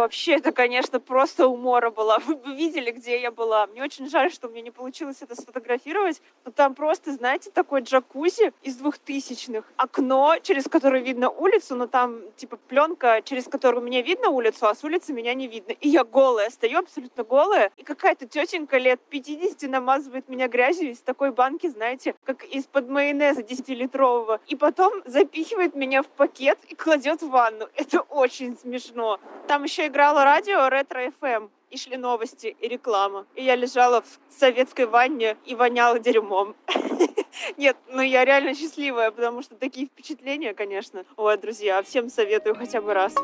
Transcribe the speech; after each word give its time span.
Вообще, 0.00 0.36
это, 0.36 0.50
конечно, 0.50 0.98
просто 0.98 1.46
умора 1.46 1.90
была. 1.90 2.18
Вы 2.20 2.34
бы 2.36 2.54
видели, 2.54 2.90
где 2.90 3.20
я 3.20 3.30
была. 3.30 3.66
Мне 3.66 3.82
очень 3.82 4.08
жаль, 4.08 4.32
что 4.32 4.48
меня 4.48 4.62
не 4.62 4.70
получилось 4.70 5.18
это 5.20 5.34
сфотографировать. 5.34 6.22
Но 6.46 6.52
там 6.52 6.74
просто, 6.74 7.12
знаете, 7.12 7.50
такой 7.50 7.82
джакузи 7.82 8.54
из 8.62 8.76
двухтысячных. 8.76 9.70
Окно, 9.76 10.36
через 10.42 10.64
которое 10.64 11.02
видно 11.02 11.28
улицу, 11.28 11.76
но 11.76 11.86
там 11.86 12.22
типа 12.36 12.56
пленка, 12.56 13.20
через 13.22 13.44
которую 13.44 13.82
мне 13.82 14.00
видно 14.00 14.30
улицу, 14.30 14.68
а 14.68 14.74
с 14.74 14.82
улицы 14.84 15.12
меня 15.12 15.34
не 15.34 15.48
видно. 15.48 15.72
И 15.72 15.90
я 15.90 16.02
голая, 16.04 16.48
стою 16.48 16.78
абсолютно 16.78 17.22
голая. 17.22 17.70
И 17.76 17.82
какая-то 17.82 18.26
тетенька 18.26 18.78
лет 18.78 19.00
50 19.10 19.68
намазывает 19.70 20.30
меня 20.30 20.48
грязью 20.48 20.92
из 20.92 21.00
такой 21.00 21.30
банки, 21.30 21.66
знаете, 21.66 22.14
как 22.24 22.42
из-под 22.44 22.88
майонеза 22.88 23.42
10-литрового. 23.42 24.40
И 24.46 24.56
потом 24.56 25.02
запихивает 25.04 25.74
меня 25.74 26.02
в 26.02 26.06
пакет 26.06 26.58
и 26.70 26.74
кладет 26.74 27.20
в 27.20 27.28
ванну. 27.28 27.68
Это 27.74 28.00
очень 28.00 28.56
смешно. 28.56 29.20
Там 29.46 29.64
еще 29.64 29.89
играло 29.90 30.24
радио 30.24 30.68
Ретро 30.68 31.06
FM 31.20 31.50
и 31.70 31.76
шли 31.76 31.96
новости 31.96 32.56
и 32.60 32.68
реклама. 32.68 33.26
И 33.34 33.44
я 33.44 33.56
лежала 33.56 34.02
в 34.02 34.18
советской 34.32 34.86
ванне 34.86 35.36
и 35.44 35.54
воняла 35.54 35.98
дерьмом. 35.98 36.54
Нет, 37.56 37.76
ну 37.88 38.00
я 38.00 38.24
реально 38.24 38.54
счастливая, 38.54 39.10
потому 39.10 39.42
что 39.42 39.56
такие 39.56 39.86
впечатления, 39.86 40.54
конечно. 40.54 41.04
Ой, 41.16 41.36
друзья, 41.36 41.82
всем 41.82 42.08
советую 42.08 42.54
хотя 42.54 42.80
бы 42.80 42.94
раз. 42.94 43.14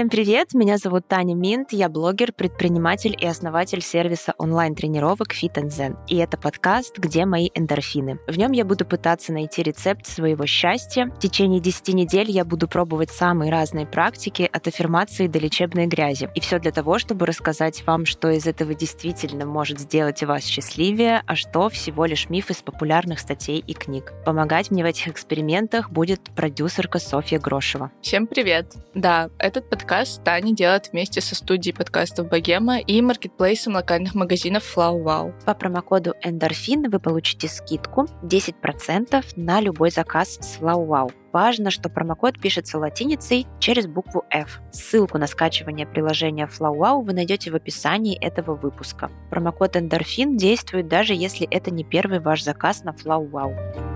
Всем 0.00 0.08
привет, 0.08 0.54
меня 0.54 0.78
зовут 0.78 1.06
Таня 1.08 1.34
Минт, 1.34 1.74
я 1.74 1.90
блогер, 1.90 2.32
предприниматель 2.32 3.14
и 3.20 3.26
основатель 3.26 3.82
сервиса 3.82 4.32
онлайн-тренировок 4.38 5.34
Fit 5.34 5.62
Zen. 5.66 5.98
И 6.08 6.16
это 6.16 6.38
подкаст 6.38 6.96
«Где 6.96 7.26
мои 7.26 7.50
эндорфины?». 7.54 8.18
В 8.26 8.38
нем 8.38 8.52
я 8.52 8.64
буду 8.64 8.86
пытаться 8.86 9.34
найти 9.34 9.62
рецепт 9.62 10.06
своего 10.06 10.46
счастья. 10.46 11.04
В 11.14 11.18
течение 11.18 11.60
10 11.60 11.88
недель 11.88 12.30
я 12.30 12.46
буду 12.46 12.66
пробовать 12.66 13.10
самые 13.10 13.52
разные 13.52 13.86
практики 13.86 14.48
от 14.50 14.66
аффирмации 14.66 15.26
до 15.26 15.38
лечебной 15.38 15.86
грязи. 15.86 16.30
И 16.34 16.40
все 16.40 16.58
для 16.58 16.72
того, 16.72 16.98
чтобы 16.98 17.26
рассказать 17.26 17.86
вам, 17.86 18.06
что 18.06 18.30
из 18.30 18.46
этого 18.46 18.72
действительно 18.72 19.44
может 19.44 19.80
сделать 19.80 20.22
вас 20.22 20.46
счастливее, 20.46 21.22
а 21.26 21.36
что 21.36 21.68
всего 21.68 22.06
лишь 22.06 22.30
миф 22.30 22.48
из 22.48 22.62
популярных 22.62 23.18
статей 23.18 23.62
и 23.66 23.74
книг. 23.74 24.14
Помогать 24.24 24.70
мне 24.70 24.82
в 24.82 24.86
этих 24.86 25.08
экспериментах 25.08 25.90
будет 25.90 26.22
продюсерка 26.34 26.98
Софья 26.98 27.38
Грошева. 27.38 27.90
Всем 28.00 28.26
привет! 28.26 28.72
Да, 28.94 29.28
этот 29.38 29.68
подкаст 29.68 29.89
подкаст 29.90 30.22
Таня 30.22 30.54
делает 30.54 30.90
вместе 30.92 31.20
со 31.20 31.34
студией 31.34 31.74
подкастов 31.74 32.28
Богема 32.28 32.78
и 32.78 33.02
маркетплейсом 33.02 33.74
локальных 33.74 34.14
магазинов 34.14 34.62
Flow 34.62 35.02
Wow. 35.02 35.34
По 35.44 35.52
промокоду 35.52 36.14
Эндорфин 36.22 36.88
вы 36.88 37.00
получите 37.00 37.48
скидку 37.48 38.06
10% 38.22 39.24
на 39.34 39.60
любой 39.60 39.90
заказ 39.90 40.38
с 40.40 40.60
Flow 40.60 40.86
Wow. 40.86 41.12
Важно, 41.32 41.72
что 41.72 41.88
промокод 41.88 42.40
пишется 42.40 42.78
латиницей 42.78 43.48
через 43.58 43.88
букву 43.88 44.24
F. 44.30 44.60
Ссылку 44.70 45.18
на 45.18 45.26
скачивание 45.26 45.88
приложения 45.88 46.46
FlowWow 46.46 47.02
вы 47.02 47.12
найдете 47.12 47.50
в 47.50 47.56
описании 47.56 48.16
этого 48.16 48.54
выпуска. 48.54 49.10
Промокод 49.28 49.76
Эндорфин 49.76 50.36
действует 50.36 50.86
даже 50.86 51.14
если 51.14 51.48
это 51.48 51.72
не 51.72 51.82
первый 51.82 52.20
ваш 52.20 52.44
заказ 52.44 52.84
на 52.84 52.90
FlowWow. 52.90 53.89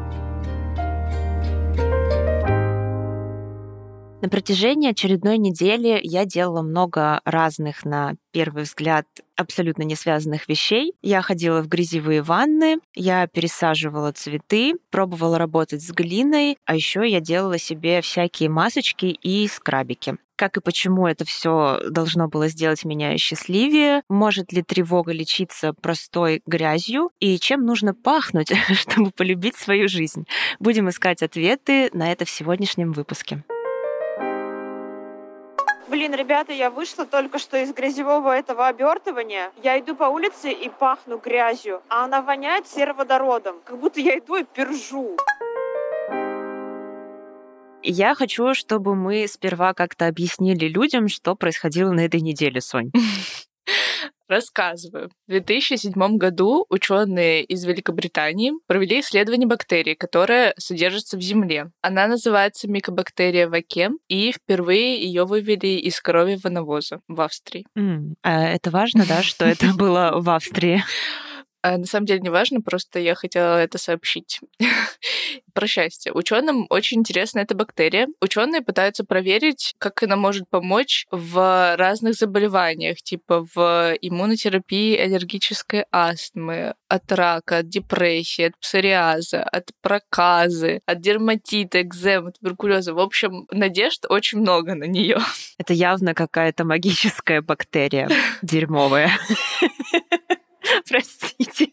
На 4.24 4.30
протяжении 4.30 4.90
очередной 4.90 5.36
недели 5.36 6.00
я 6.02 6.24
делала 6.24 6.62
много 6.62 7.20
разных, 7.26 7.84
на 7.84 8.14
первый 8.32 8.62
взгляд, 8.62 9.06
абсолютно 9.36 9.82
не 9.82 9.96
связанных 9.96 10.48
вещей. 10.48 10.94
Я 11.02 11.20
ходила 11.20 11.60
в 11.60 11.68
грязевые 11.68 12.22
ванны, 12.22 12.78
я 12.94 13.26
пересаживала 13.26 14.12
цветы, 14.12 14.76
пробовала 14.90 15.36
работать 15.36 15.82
с 15.82 15.90
глиной, 15.90 16.56
а 16.64 16.74
еще 16.74 17.06
я 17.06 17.20
делала 17.20 17.58
себе 17.58 18.00
всякие 18.00 18.48
масочки 18.48 19.04
и 19.04 19.46
скрабики 19.46 20.16
как 20.36 20.56
и 20.56 20.60
почему 20.60 21.06
это 21.06 21.24
все 21.24 21.80
должно 21.88 22.26
было 22.26 22.48
сделать 22.48 22.84
меня 22.84 23.16
счастливее, 23.18 24.02
может 24.08 24.52
ли 24.52 24.64
тревога 24.64 25.12
лечиться 25.12 25.72
простой 25.74 26.42
грязью 26.44 27.12
и 27.20 27.38
чем 27.38 27.64
нужно 27.64 27.94
пахнуть, 27.94 28.52
чтобы 28.72 29.12
полюбить 29.12 29.54
свою 29.54 29.86
жизнь. 29.86 30.26
Будем 30.58 30.88
искать 30.88 31.22
ответы 31.22 31.88
на 31.92 32.10
это 32.10 32.24
в 32.24 32.30
сегодняшнем 32.30 32.90
выпуске. 32.90 33.44
Блин, 35.88 36.14
ребята, 36.14 36.52
я 36.52 36.70
вышла 36.70 37.04
только 37.04 37.38
что 37.38 37.58
из 37.58 37.72
грязевого 37.72 38.34
этого 38.34 38.68
обертывания. 38.68 39.52
Я 39.62 39.78
иду 39.78 39.94
по 39.94 40.04
улице 40.04 40.50
и 40.50 40.70
пахну 40.70 41.18
грязью, 41.18 41.82
а 41.88 42.04
она 42.04 42.22
воняет 42.22 42.66
сероводородом, 42.66 43.56
как 43.64 43.78
будто 43.78 44.00
я 44.00 44.18
иду 44.18 44.36
и 44.36 44.44
пержу. 44.44 45.16
Я 47.82 48.14
хочу, 48.14 48.54
чтобы 48.54 48.94
мы 48.94 49.28
сперва 49.28 49.74
как-то 49.74 50.06
объяснили 50.06 50.66
людям, 50.68 51.08
что 51.08 51.34
происходило 51.34 51.92
на 51.92 52.00
этой 52.00 52.20
неделе, 52.22 52.62
Сонь. 52.62 52.90
Рассказываю. 54.28 55.10
В 55.26 55.30
2007 55.30 56.16
году 56.16 56.66
ученые 56.68 57.44
из 57.44 57.64
Великобритании 57.64 58.52
провели 58.66 59.00
исследование 59.00 59.46
бактерии, 59.46 59.94
которая 59.94 60.54
содержится 60.58 61.16
в 61.16 61.20
земле. 61.20 61.70
Она 61.82 62.06
называется 62.06 62.68
микобактерия 62.68 63.48
вакем, 63.48 63.98
и 64.08 64.32
впервые 64.32 65.02
ее 65.02 65.24
вывели 65.24 65.78
из 65.78 66.00
коровьего 66.00 66.48
навоза 66.48 67.00
в 67.08 67.20
Австрии. 67.20 67.66
Mm. 67.78 68.14
А 68.22 68.48
это 68.48 68.70
важно, 68.70 69.04
да, 69.06 69.22
что 69.22 69.44
это 69.44 69.72
было 69.76 70.12
в 70.16 70.30
Австрии? 70.30 70.82
А 71.64 71.78
на 71.78 71.86
самом 71.86 72.04
деле 72.04 72.20
не 72.20 72.28
важно, 72.28 72.60
просто 72.60 72.98
я 72.98 73.14
хотела 73.14 73.56
это 73.56 73.78
сообщить. 73.78 74.40
Про 75.54 75.66
счастье. 75.66 76.12
Ученым 76.12 76.66
очень 76.68 76.98
интересна 76.98 77.38
эта 77.38 77.54
бактерия. 77.54 78.06
Ученые 78.20 78.60
пытаются 78.60 79.02
проверить, 79.02 79.74
как 79.78 80.02
она 80.02 80.16
может 80.16 80.46
помочь 80.50 81.06
в 81.10 81.74
разных 81.78 82.16
заболеваниях, 82.16 82.98
типа 82.98 83.46
в 83.54 83.96
иммунотерапии 84.02 84.94
аллергической 84.94 85.86
астмы, 85.90 86.74
от 86.88 87.10
рака, 87.10 87.58
от 87.58 87.68
депрессии, 87.70 88.42
от 88.42 88.58
псориаза, 88.60 89.42
от 89.42 89.70
проказы, 89.80 90.82
от 90.84 91.00
дерматита, 91.00 91.80
экземы, 91.80 92.32
туберкулеза. 92.32 92.92
В 92.92 93.00
общем, 93.00 93.46
надежд 93.50 94.04
очень 94.10 94.40
много 94.40 94.74
на 94.74 94.84
нее. 94.84 95.16
Это 95.56 95.72
явно 95.72 96.12
какая-то 96.12 96.66
магическая 96.66 97.40
бактерия 97.40 98.10
дерьмовая. 98.42 99.10
Простите. 100.88 101.70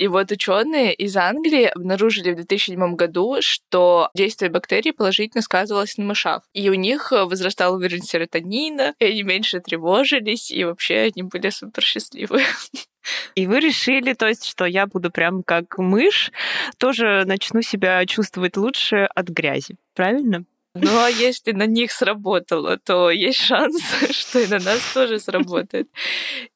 И 0.00 0.08
вот 0.08 0.30
ученые 0.30 0.94
из 0.94 1.14
Англии 1.18 1.64
обнаружили 1.64 2.32
в 2.32 2.36
2007 2.36 2.94
году, 2.94 3.36
что 3.40 4.08
действие 4.14 4.50
бактерий 4.50 4.94
положительно 4.94 5.42
сказывалось 5.42 5.98
на 5.98 6.04
мышах. 6.04 6.42
И 6.54 6.70
у 6.70 6.74
них 6.74 7.12
возрастал 7.12 7.74
уровень 7.74 8.02
серотонина, 8.02 8.94
и 8.98 9.04
они 9.04 9.22
меньше 9.24 9.60
тревожились, 9.60 10.50
и 10.50 10.64
вообще 10.64 11.10
они 11.14 11.22
были 11.24 11.50
супер 11.50 11.82
счастливы. 11.82 12.40
И 13.34 13.46
вы 13.46 13.60
решили, 13.60 14.14
то 14.14 14.26
есть, 14.26 14.46
что 14.46 14.64
я 14.64 14.86
буду 14.86 15.10
прям 15.10 15.42
как 15.42 15.76
мышь, 15.78 16.32
тоже 16.78 17.24
начну 17.26 17.60
себя 17.60 18.04
чувствовать 18.06 18.56
лучше 18.56 19.08
от 19.14 19.28
грязи, 19.28 19.76
правильно? 19.94 20.44
Ну 20.74 20.98
а 21.00 21.08
если 21.08 21.50
на 21.50 21.66
них 21.66 21.90
сработало, 21.90 22.78
то 22.78 23.10
есть 23.10 23.40
шанс, 23.40 23.82
что 24.10 24.38
и 24.38 24.46
на 24.46 24.60
нас 24.60 24.80
тоже 24.94 25.18
сработает. 25.18 25.88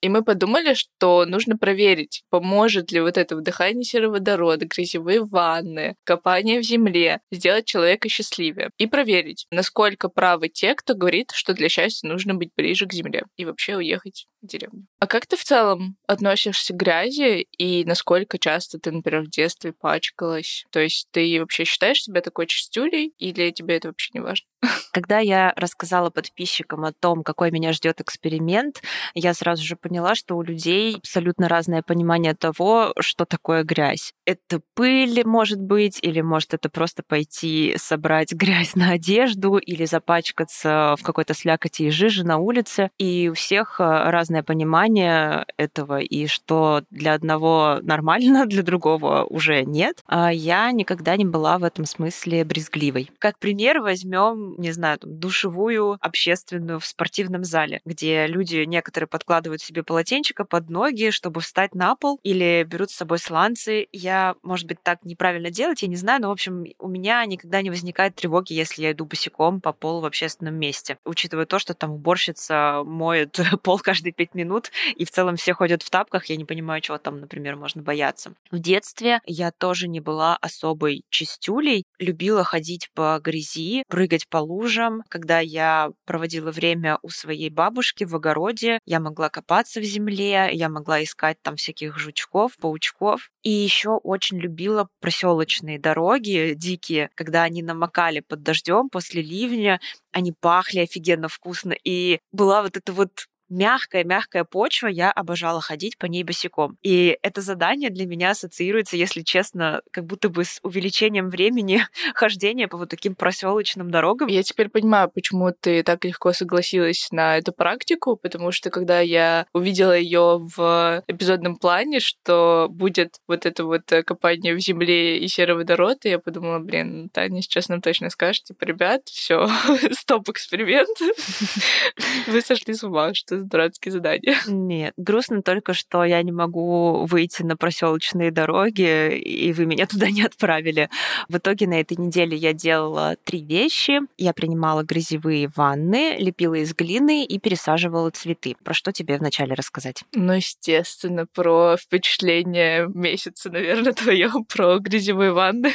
И 0.00 0.08
мы 0.08 0.22
подумали, 0.22 0.74
что 0.74 1.24
нужно 1.24 1.58
проверить, 1.58 2.22
поможет 2.30 2.92
ли 2.92 3.00
вот 3.00 3.18
это 3.18 3.34
вдыхание 3.34 3.82
сероводорода, 3.82 4.66
грязевые 4.66 5.24
ванны, 5.24 5.96
копание 6.04 6.60
в 6.60 6.64
земле 6.64 7.20
сделать 7.32 7.66
человека 7.66 8.08
счастливее. 8.08 8.70
И 8.78 8.86
проверить, 8.86 9.46
насколько 9.50 10.08
правы 10.08 10.48
те, 10.48 10.76
кто 10.76 10.94
говорит, 10.94 11.32
что 11.34 11.52
для 11.52 11.68
счастья 11.68 12.06
нужно 12.06 12.34
быть 12.34 12.50
ближе 12.56 12.86
к 12.86 12.92
земле 12.92 13.24
и 13.36 13.44
вообще 13.44 13.76
уехать 13.76 14.26
деревню. 14.46 14.86
А 14.98 15.06
как 15.06 15.26
ты 15.26 15.36
в 15.36 15.44
целом 15.44 15.96
относишься 16.06 16.72
к 16.72 16.76
грязи 16.76 17.46
и 17.58 17.84
насколько 17.84 18.38
часто 18.38 18.78
ты, 18.78 18.90
например, 18.90 19.22
в 19.22 19.30
детстве 19.30 19.72
пачкалась? 19.72 20.64
То 20.70 20.80
есть 20.80 21.08
ты 21.10 21.38
вообще 21.40 21.64
считаешь 21.64 22.02
себя 22.02 22.20
такой 22.20 22.46
чистюлей 22.46 23.12
или 23.18 23.50
тебе 23.50 23.76
это 23.76 23.88
вообще 23.88 24.10
не 24.14 24.20
важно. 24.20 24.46
Когда 24.92 25.18
я 25.18 25.52
рассказала 25.56 26.10
подписчикам 26.10 26.84
о 26.84 26.92
том, 26.92 27.22
какой 27.22 27.50
меня 27.50 27.72
ждет 27.72 28.00
эксперимент, 28.00 28.82
я 29.14 29.34
сразу 29.34 29.62
же 29.62 29.76
поняла, 29.76 30.14
что 30.14 30.36
у 30.36 30.42
людей 30.42 30.96
абсолютно 30.96 31.48
разное 31.48 31.82
понимание 31.82 32.34
того, 32.34 32.92
что 33.00 33.24
такое 33.24 33.64
грязь. 33.64 34.12
Это 34.24 34.60
пыль, 34.74 35.24
может 35.24 35.60
быть, 35.60 35.98
или 36.02 36.20
может 36.20 36.54
это 36.54 36.68
просто 36.68 37.02
пойти 37.02 37.74
собрать 37.76 38.32
грязь 38.34 38.74
на 38.74 38.92
одежду 38.92 39.58
или 39.58 39.84
запачкаться 39.84 40.96
в 40.98 41.02
какой-то 41.02 41.34
слякоти 41.34 41.84
и 41.84 41.90
жиже 41.90 42.24
на 42.24 42.38
улице. 42.38 42.90
И 42.98 43.28
у 43.28 43.34
всех 43.34 43.80
э, 43.80 44.10
разное 44.34 44.42
понимание 44.42 45.46
этого, 45.56 46.00
и 46.00 46.26
что 46.26 46.82
для 46.90 47.14
одного 47.14 47.78
нормально, 47.82 48.46
для 48.46 48.62
другого 48.62 49.24
уже 49.24 49.64
нет. 49.64 50.02
А 50.06 50.32
я 50.32 50.70
никогда 50.72 51.16
не 51.16 51.24
была 51.24 51.58
в 51.58 51.64
этом 51.64 51.84
смысле 51.84 52.44
брезгливой. 52.44 53.10
Как 53.18 53.38
пример 53.38 53.80
возьмем, 53.80 54.54
не 54.58 54.72
знаю, 54.72 54.98
там, 54.98 55.18
душевую 55.18 55.98
общественную 56.00 56.80
в 56.80 56.86
спортивном 56.86 57.44
зале, 57.44 57.80
где 57.84 58.26
люди 58.26 58.64
некоторые 58.66 59.08
подкладывают 59.08 59.62
себе 59.62 59.82
полотенчика 59.82 60.44
под 60.44 60.68
ноги, 60.68 61.10
чтобы 61.10 61.40
встать 61.40 61.74
на 61.74 61.94
пол, 61.94 62.18
или 62.24 62.66
берут 62.68 62.90
с 62.90 62.96
собой 62.96 63.18
сланцы. 63.18 63.86
Я, 63.92 64.34
может 64.42 64.66
быть, 64.66 64.78
так 64.82 65.04
неправильно 65.04 65.50
делать, 65.50 65.82
я 65.82 65.88
не 65.88 65.96
знаю, 65.96 66.22
но, 66.22 66.28
в 66.28 66.32
общем, 66.32 66.64
у 66.78 66.88
меня 66.88 67.24
никогда 67.26 67.62
не 67.62 67.70
возникает 67.70 68.16
тревоги, 68.16 68.52
если 68.52 68.82
я 68.82 68.92
иду 68.92 69.04
босиком 69.04 69.60
по 69.60 69.72
полу 69.72 70.00
в 70.00 70.06
общественном 70.06 70.54
месте, 70.54 70.98
учитывая 71.04 71.46
то, 71.46 71.58
что 71.58 71.74
там 71.74 71.92
уборщица 71.92 72.82
моет 72.84 73.38
пол 73.62 73.78
каждые 73.78 74.12
пять 74.24 74.34
минут, 74.34 74.70
и 74.96 75.04
в 75.04 75.10
целом 75.10 75.36
все 75.36 75.52
ходят 75.52 75.82
в 75.82 75.90
тапках, 75.90 76.26
я 76.26 76.36
не 76.36 76.44
понимаю, 76.44 76.80
чего 76.80 76.98
там, 76.98 77.20
например, 77.20 77.56
можно 77.56 77.82
бояться. 77.82 78.34
В 78.50 78.58
детстве 78.58 79.20
я 79.26 79.50
тоже 79.50 79.88
не 79.88 80.00
была 80.00 80.36
особой 80.36 81.04
чистюлей, 81.10 81.84
любила 81.98 82.44
ходить 82.44 82.90
по 82.94 83.20
грязи, 83.22 83.84
прыгать 83.88 84.28
по 84.28 84.38
лужам. 84.38 85.02
Когда 85.08 85.40
я 85.40 85.90
проводила 86.06 86.50
время 86.50 86.98
у 87.02 87.10
своей 87.10 87.50
бабушки 87.50 88.04
в 88.04 88.14
огороде, 88.16 88.78
я 88.86 89.00
могла 89.00 89.28
копаться 89.28 89.80
в 89.80 89.84
земле, 89.84 90.48
я 90.52 90.68
могла 90.68 91.02
искать 91.02 91.36
там 91.42 91.56
всяких 91.56 91.98
жучков, 91.98 92.56
паучков. 92.58 93.30
И 93.42 93.50
еще 93.50 93.90
очень 93.90 94.38
любила 94.38 94.88
проселочные 95.00 95.78
дороги 95.78 96.54
дикие, 96.56 97.10
когда 97.14 97.42
они 97.42 97.62
намокали 97.62 98.20
под 98.20 98.42
дождем 98.42 98.88
после 98.88 99.20
ливня, 99.20 99.80
они 100.12 100.32
пахли 100.32 100.80
офигенно 100.80 101.28
вкусно. 101.28 101.74
И 101.84 102.20
была 102.32 102.62
вот 102.62 102.76
эта 102.76 102.92
вот 102.92 103.10
мягкая-мягкая 103.54 104.44
почва, 104.44 104.88
я 104.88 105.10
обожала 105.10 105.60
ходить 105.60 105.96
по 105.96 106.06
ней 106.06 106.24
босиком. 106.24 106.76
И 106.82 107.18
это 107.22 107.40
задание 107.40 107.90
для 107.90 108.06
меня 108.06 108.30
ассоциируется, 108.30 108.96
если 108.96 109.22
честно, 109.22 109.82
как 109.90 110.04
будто 110.04 110.28
бы 110.28 110.44
с 110.44 110.58
увеличением 110.62 111.30
времени 111.30 111.86
хождения 112.14 112.68
по 112.68 112.76
вот 112.76 112.90
таким 112.90 113.14
проселочным 113.14 113.90
дорогам. 113.90 114.28
Я 114.28 114.42
теперь 114.42 114.68
понимаю, 114.68 115.08
почему 115.08 115.52
ты 115.58 115.82
так 115.82 116.04
легко 116.04 116.32
согласилась 116.32 117.08
на 117.12 117.38
эту 117.38 117.52
практику, 117.52 118.16
потому 118.16 118.52
что 118.52 118.70
когда 118.70 119.00
я 119.00 119.46
увидела 119.52 119.96
ее 119.96 120.40
в 120.56 121.02
эпизодном 121.06 121.56
плане, 121.56 122.00
что 122.00 122.66
будет 122.70 123.20
вот 123.28 123.46
это 123.46 123.64
вот 123.64 123.82
копание 124.04 124.54
в 124.54 124.58
земле 124.58 125.18
и 125.18 125.28
сероводород, 125.28 126.04
я 126.04 126.18
подумала, 126.18 126.58
блин, 126.58 127.08
Таня 127.10 127.42
сейчас 127.42 127.68
нам 127.68 127.80
точно 127.80 128.10
скажет, 128.10 128.44
типа, 128.44 128.64
ребят, 128.64 129.02
все, 129.06 129.48
стоп 129.92 130.28
эксперимент, 130.28 130.98
вы 132.26 132.40
сошли 132.40 132.74
с 132.74 132.82
ума, 132.82 133.14
что 133.14 133.43
за 133.44 133.50
дурацкие 133.50 133.92
задания. 133.92 134.36
Нет, 134.46 134.94
грустно 134.96 135.42
только, 135.42 135.74
что 135.74 136.04
я 136.04 136.22
не 136.22 136.32
могу 136.32 137.04
выйти 137.06 137.42
на 137.42 137.56
проселочные 137.56 138.30
дороги, 138.30 139.16
и 139.16 139.52
вы 139.52 139.66
меня 139.66 139.86
туда 139.94 140.10
не 140.10 140.22
отправили. 140.22 140.88
В 141.28 141.36
итоге 141.36 141.66
на 141.66 141.80
этой 141.80 141.96
неделе 141.96 142.36
я 142.36 142.52
делала 142.52 143.16
три 143.24 143.42
вещи. 143.42 144.00
Я 144.16 144.32
принимала 144.32 144.82
грязевые 144.82 145.50
ванны, 145.54 146.16
лепила 146.18 146.54
из 146.54 146.74
глины 146.74 147.24
и 147.24 147.38
пересаживала 147.38 148.10
цветы. 148.10 148.56
Про 148.64 148.74
что 148.74 148.92
тебе 148.92 149.18
вначале 149.18 149.54
рассказать? 149.54 150.04
Ну, 150.14 150.32
естественно, 150.32 151.26
про 151.26 151.76
впечатление 151.76 152.88
месяца, 152.94 153.50
наверное, 153.50 153.92
твое, 153.94 154.30
про 154.48 154.78
грязевые 154.78 155.32
ванны. 155.32 155.72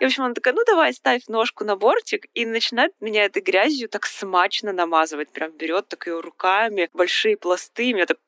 И, 0.00 0.04
в 0.04 0.06
общем, 0.06 0.24
она 0.24 0.34
такая, 0.34 0.54
ну 0.54 0.62
давай, 0.66 0.92
ставь 0.94 1.22
ножку 1.28 1.64
на 1.64 1.76
бортик, 1.76 2.26
и 2.34 2.46
начинает 2.46 2.92
меня 3.00 3.24
этой 3.24 3.42
грязью 3.42 3.88
так 3.88 4.06
смачно 4.06 4.72
намазывать. 4.72 5.30
Прям 5.30 5.52
берет 5.56 5.88
так 5.88 6.06
ее 6.06 6.20
руками, 6.60 6.88
большие 6.92 7.36
пласты, 7.36 7.92
меня 7.92 8.06
так 8.06 8.18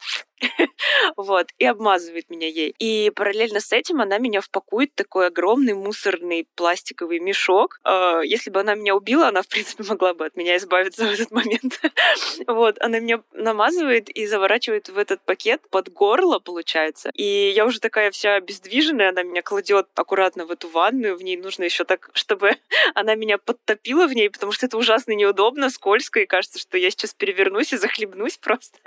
вот, 1.16 1.48
и 1.58 1.66
обмазывает 1.66 2.30
меня 2.30 2.48
ей. 2.48 2.74
И 2.78 3.10
параллельно 3.14 3.60
с 3.60 3.72
этим 3.72 4.00
она 4.00 4.18
меня 4.18 4.40
впакует 4.40 4.94
такой 4.94 5.28
огромный 5.28 5.74
мусорный 5.74 6.46
пластиковый 6.54 7.18
мешок. 7.18 7.80
А, 7.84 8.20
если 8.20 8.50
бы 8.50 8.60
она 8.60 8.74
меня 8.74 8.94
убила, 8.94 9.28
она, 9.28 9.42
в 9.42 9.48
принципе, 9.48 9.84
могла 9.88 10.14
бы 10.14 10.26
от 10.26 10.36
меня 10.36 10.56
избавиться 10.56 11.04
в 11.04 11.12
этот 11.12 11.30
момент. 11.30 11.80
вот, 12.46 12.80
она 12.80 12.98
меня 12.98 13.22
намазывает 13.32 14.08
и 14.10 14.26
заворачивает 14.26 14.88
в 14.88 14.98
этот 14.98 15.20
пакет 15.22 15.62
под 15.70 15.92
горло, 15.92 16.38
получается. 16.38 17.10
И 17.14 17.52
я 17.54 17.66
уже 17.66 17.80
такая 17.80 18.10
вся 18.10 18.34
обездвиженная, 18.36 19.10
она 19.10 19.22
меня 19.22 19.42
кладет 19.42 19.86
аккуратно 19.94 20.46
в 20.46 20.50
эту 20.50 20.68
ванную, 20.68 21.16
в 21.16 21.22
ней 21.22 21.36
нужно 21.36 21.64
еще 21.64 21.84
так, 21.84 22.10
чтобы 22.14 22.56
она 22.94 23.14
меня 23.14 23.38
подтопила 23.38 24.06
в 24.06 24.12
ней, 24.12 24.30
потому 24.30 24.52
что 24.52 24.66
это 24.66 24.76
ужасно 24.76 25.12
неудобно, 25.12 25.70
скользко, 25.70 26.20
и 26.20 26.26
кажется, 26.26 26.58
что 26.58 26.78
я 26.78 26.90
сейчас 26.90 27.14
перевернусь 27.14 27.72
и 27.72 27.76
захлебнусь 27.76 28.38
просто. 28.38 28.78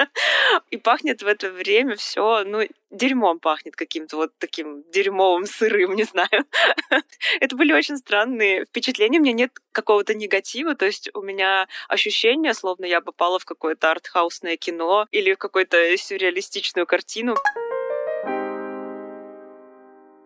и 0.69 0.77
пахнет 0.77 1.21
в 1.21 1.27
это 1.45 1.53
время 1.53 1.95
все, 1.95 2.43
ну, 2.43 2.61
дерьмом 2.91 3.39
пахнет 3.39 3.75
каким-то 3.75 4.17
вот 4.17 4.31
таким 4.37 4.83
дерьмовым 4.91 5.45
сырым, 5.45 5.95
не 5.95 6.03
знаю. 6.03 6.45
Это 7.39 7.55
были 7.55 7.73
очень 7.73 7.97
странные 7.97 8.65
впечатления. 8.65 9.19
У 9.19 9.21
меня 9.21 9.33
нет 9.33 9.51
какого-то 9.71 10.13
негатива, 10.13 10.75
то 10.75 10.85
есть 10.85 11.09
у 11.13 11.21
меня 11.21 11.67
ощущение, 11.87 12.53
словно 12.53 12.85
я 12.85 13.01
попала 13.01 13.39
в 13.39 13.45
какое-то 13.45 13.91
артхаусное 13.91 14.57
кино 14.57 15.07
или 15.11 15.33
в 15.33 15.37
какую-то 15.37 15.97
сюрреалистичную 15.97 16.85
картину. 16.85 17.35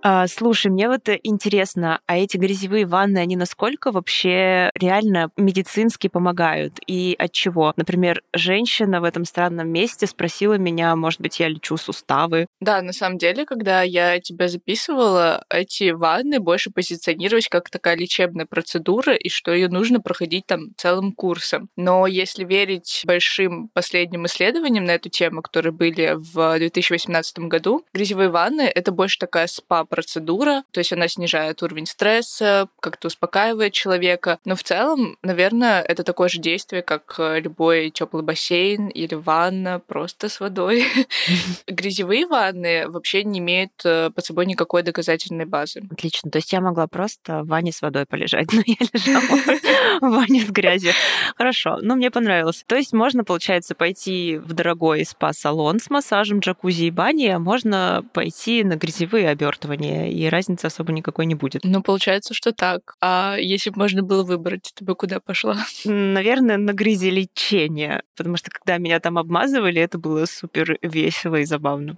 А, 0.01 0.27
слушай, 0.27 0.71
мне 0.71 0.87
вот 0.87 1.09
интересно, 1.23 1.99
а 2.05 2.17
эти 2.17 2.37
грязевые 2.37 2.85
ванны, 2.85 3.17
они 3.17 3.35
насколько 3.35 3.91
вообще 3.91 4.71
реально 4.73 5.29
медицински 5.35 6.07
помогают? 6.07 6.75
И 6.87 7.15
от 7.19 7.33
чего? 7.33 7.73
Например, 7.75 8.21
женщина 8.33 9.01
в 9.01 9.03
этом 9.03 9.25
странном 9.25 9.67
месте 9.69 10.07
спросила 10.07 10.53
меня, 10.53 10.95
может 10.95 11.19
быть, 11.19 11.39
я 11.41 11.49
лечу 11.49 11.75
суставы. 11.75 12.47
Да, 12.61 12.81
на 12.81 12.93
самом 12.93 13.17
деле, 13.17 13.45
когда 13.45 13.81
я 13.81 14.19
тебя 14.21 14.47
записывала, 14.47 15.43
эти 15.49 15.91
ванны 15.91 16.39
больше 16.39 16.71
позиционировались 16.71 17.49
как 17.49 17.69
такая 17.69 17.97
лечебная 17.97 18.45
процедура, 18.45 19.13
и 19.15 19.27
что 19.27 19.53
ее 19.53 19.67
нужно 19.67 19.99
проходить 19.99 20.45
там 20.45 20.69
целым 20.77 21.11
курсом. 21.11 21.69
Но 21.75 22.07
если 22.07 22.45
верить 22.45 23.01
большим 23.05 23.67
последним 23.73 24.25
исследованиям 24.27 24.85
на 24.85 24.91
эту 24.91 25.09
тему, 25.09 25.41
которые 25.41 25.73
были 25.73 26.13
в 26.15 26.57
2018 26.57 27.39
году, 27.39 27.85
грязевые 27.93 28.29
ванны— 28.29 28.61
это 28.73 28.93
больше 28.93 29.19
такая 29.19 29.47
спа 29.47 29.83
процедура, 29.89 30.63
то 30.71 30.79
есть 30.79 30.93
она 30.93 31.07
снижает 31.07 31.61
уровень 31.63 31.85
стресса, 31.85 32.67
как-то 32.79 33.07
успокаивает 33.07 33.73
человека. 33.73 34.39
Но 34.45 34.55
в 34.55 34.63
целом, 34.63 35.17
наверное, 35.23 35.81
это 35.81 36.03
такое 36.03 36.29
же 36.29 36.39
действие, 36.39 36.81
как 36.81 37.15
э, 37.17 37.39
любой 37.39 37.89
теплый 37.89 38.23
бассейн 38.23 38.87
или 38.87 39.15
ванна 39.15 39.79
просто 39.79 40.29
с 40.29 40.39
водой. 40.39 40.85
Грязевые 41.67 42.27
ванны 42.27 42.87
вообще 42.87 43.23
не 43.23 43.39
имеют 43.39 43.71
э, 43.83 44.11
под 44.11 44.25
собой 44.25 44.45
никакой 44.45 44.83
доказательной 44.83 45.45
базы. 45.45 45.81
Отлично. 45.91 46.29
То 46.31 46.37
есть 46.37 46.53
я 46.53 46.61
могла 46.61 46.87
просто 46.87 47.43
в 47.43 47.47
ванне 47.47 47.71
с 47.71 47.81
водой 47.81 48.05
полежать, 48.05 48.47
но 48.53 48.61
я 48.65 48.75
лежала 48.93 49.21
в 50.01 50.15
ванне 50.15 50.41
с 50.41 50.49
грязью. 50.49 50.93
Хорошо. 51.35 51.79
Ну, 51.81 51.95
мне 51.95 52.11
понравилось. 52.11 52.63
То 52.67 52.75
есть 52.75 52.93
можно, 52.93 53.23
получается, 53.23 53.75
пойти 53.75 54.37
в 54.37 54.53
дорогой 54.53 55.05
спа-салон 55.05 55.79
с 55.79 55.89
массажем, 55.89 56.39
джакузи 56.39 56.85
и 56.85 56.91
баней, 56.91 57.33
а 57.33 57.39
можно 57.39 58.05
пойти 58.13 58.63
на 58.63 58.75
грязевые 58.75 59.29
обертывания 59.29 59.78
оборудование, 59.79 60.11
и 60.11 60.29
разницы 60.29 60.65
особо 60.65 60.91
никакой 60.91 61.25
не 61.25 61.35
будет. 61.35 61.63
Ну, 61.63 61.81
получается, 61.81 62.33
что 62.33 62.51
так. 62.51 62.95
А 63.01 63.35
если 63.39 63.69
бы 63.69 63.79
можно 63.79 64.03
было 64.03 64.23
выбрать, 64.23 64.71
ты 64.75 64.85
бы 64.85 64.95
куда 64.95 65.19
пошла? 65.19 65.57
Наверное, 65.85 66.57
на 66.57 66.73
грязелечение, 66.73 68.03
потому 68.15 68.37
что 68.37 68.51
когда 68.51 68.77
меня 68.77 68.99
там 68.99 69.17
обмазывали, 69.17 69.81
это 69.81 69.97
было 69.97 70.25
супер 70.25 70.77
весело 70.81 71.35
и 71.35 71.45
забавно. 71.45 71.95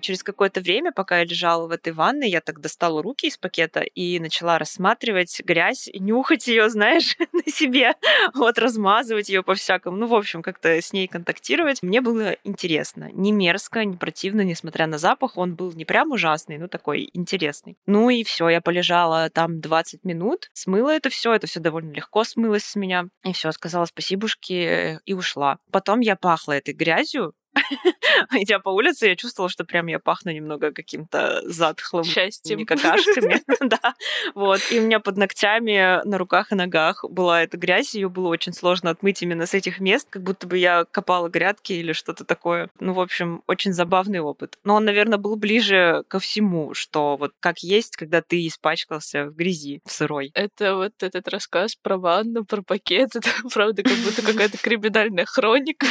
Через 0.00 0.22
какое-то 0.22 0.60
время, 0.60 0.92
пока 0.92 1.18
я 1.18 1.24
лежала 1.24 1.66
в 1.66 1.70
этой 1.70 1.92
ванной, 1.92 2.28
я 2.28 2.40
так 2.40 2.60
достала 2.60 3.02
руки 3.02 3.26
из 3.26 3.36
пакета 3.36 3.80
и 3.80 4.18
начала 4.18 4.58
рассматривать 4.58 5.40
грязь, 5.44 5.88
нюхать 5.94 6.48
ее, 6.48 6.68
знаешь, 6.70 7.16
на 7.32 7.52
себе, 7.52 7.94
вот 8.34 8.58
размазывать 8.58 9.28
ее 9.28 9.42
по 9.42 9.54
всякому. 9.54 9.96
Ну, 9.96 10.06
в 10.06 10.14
общем, 10.14 10.42
как-то 10.42 10.68
с 10.70 10.92
ней 10.92 11.06
контактировать. 11.08 11.82
Мне 11.82 12.00
было 12.00 12.36
интересно. 12.44 13.10
Не 13.12 13.32
мерзко, 13.32 13.84
не 13.84 13.96
противно, 13.96 14.42
несмотря 14.42 14.86
на 14.86 14.98
запах. 14.98 15.36
Он 15.36 15.54
был 15.54 15.72
не 15.72 15.84
прям 15.84 16.12
ужасный, 16.12 16.58
но 16.58 16.68
такой 16.68 17.10
интересный. 17.12 17.76
Ну 17.86 18.10
и 18.10 18.24
все, 18.24 18.48
я 18.48 18.60
полежала 18.60 19.30
там 19.30 19.60
20 19.60 20.04
минут, 20.04 20.50
смыла 20.52 20.94
это 20.94 21.10
все, 21.10 21.34
это 21.34 21.46
все 21.46 21.60
довольно 21.60 21.92
легко 21.92 22.24
смылось 22.24 22.64
с 22.64 22.76
меня. 22.76 23.06
И 23.24 23.32
все, 23.32 23.52
сказала 23.52 23.84
спасибушки 23.84 24.98
и 25.04 25.14
ушла. 25.14 25.58
Потом 25.70 26.00
я 26.00 26.16
пахла 26.16 26.52
этой 26.52 26.74
грязью, 26.74 27.34
идя 28.32 28.58
по 28.58 28.70
улице, 28.70 29.08
я 29.08 29.16
чувствовала, 29.16 29.50
что 29.50 29.64
прям 29.64 29.86
я 29.86 29.98
пахну 29.98 30.32
немного 30.32 30.72
каким-то 30.72 31.42
затхлым 31.44 32.04
счастьем, 32.04 32.64
какашками. 32.66 33.42
да, 33.60 33.94
вот. 34.34 34.60
И 34.70 34.78
у 34.78 34.82
меня 34.82 35.00
под 35.00 35.16
ногтями, 35.16 36.06
на 36.06 36.18
руках 36.18 36.52
и 36.52 36.54
ногах 36.54 37.04
была 37.08 37.42
эта 37.42 37.56
грязь, 37.56 37.94
ее 37.94 38.08
было 38.08 38.28
очень 38.28 38.52
сложно 38.52 38.90
отмыть 38.90 39.22
именно 39.22 39.46
с 39.46 39.54
этих 39.54 39.80
мест, 39.80 40.08
как 40.10 40.22
будто 40.22 40.46
бы 40.46 40.58
я 40.58 40.84
копала 40.90 41.28
грядки 41.28 41.72
или 41.72 41.92
что-то 41.92 42.24
такое. 42.24 42.68
Ну, 42.78 42.92
в 42.92 43.00
общем, 43.00 43.42
очень 43.46 43.72
забавный 43.72 44.20
опыт. 44.20 44.58
Но 44.64 44.74
он, 44.74 44.84
наверное, 44.84 45.18
был 45.18 45.36
ближе 45.36 46.04
ко 46.08 46.18
всему, 46.18 46.74
что 46.74 47.16
вот 47.16 47.32
как 47.40 47.58
есть, 47.60 47.96
когда 47.96 48.22
ты 48.22 48.46
испачкался 48.46 49.26
в 49.26 49.34
грязи, 49.34 49.80
в 49.84 49.92
сырой. 49.92 50.30
Это 50.34 50.76
вот 50.76 51.02
этот 51.02 51.28
рассказ 51.28 51.74
про 51.74 51.98
ванну, 51.98 52.44
про 52.44 52.62
пакет, 52.62 53.16
это 53.16 53.28
правда 53.52 53.82
как 53.82 53.96
будто 53.98 54.22
какая-то 54.22 54.58
криминальная 54.58 55.24
хроника. 55.24 55.86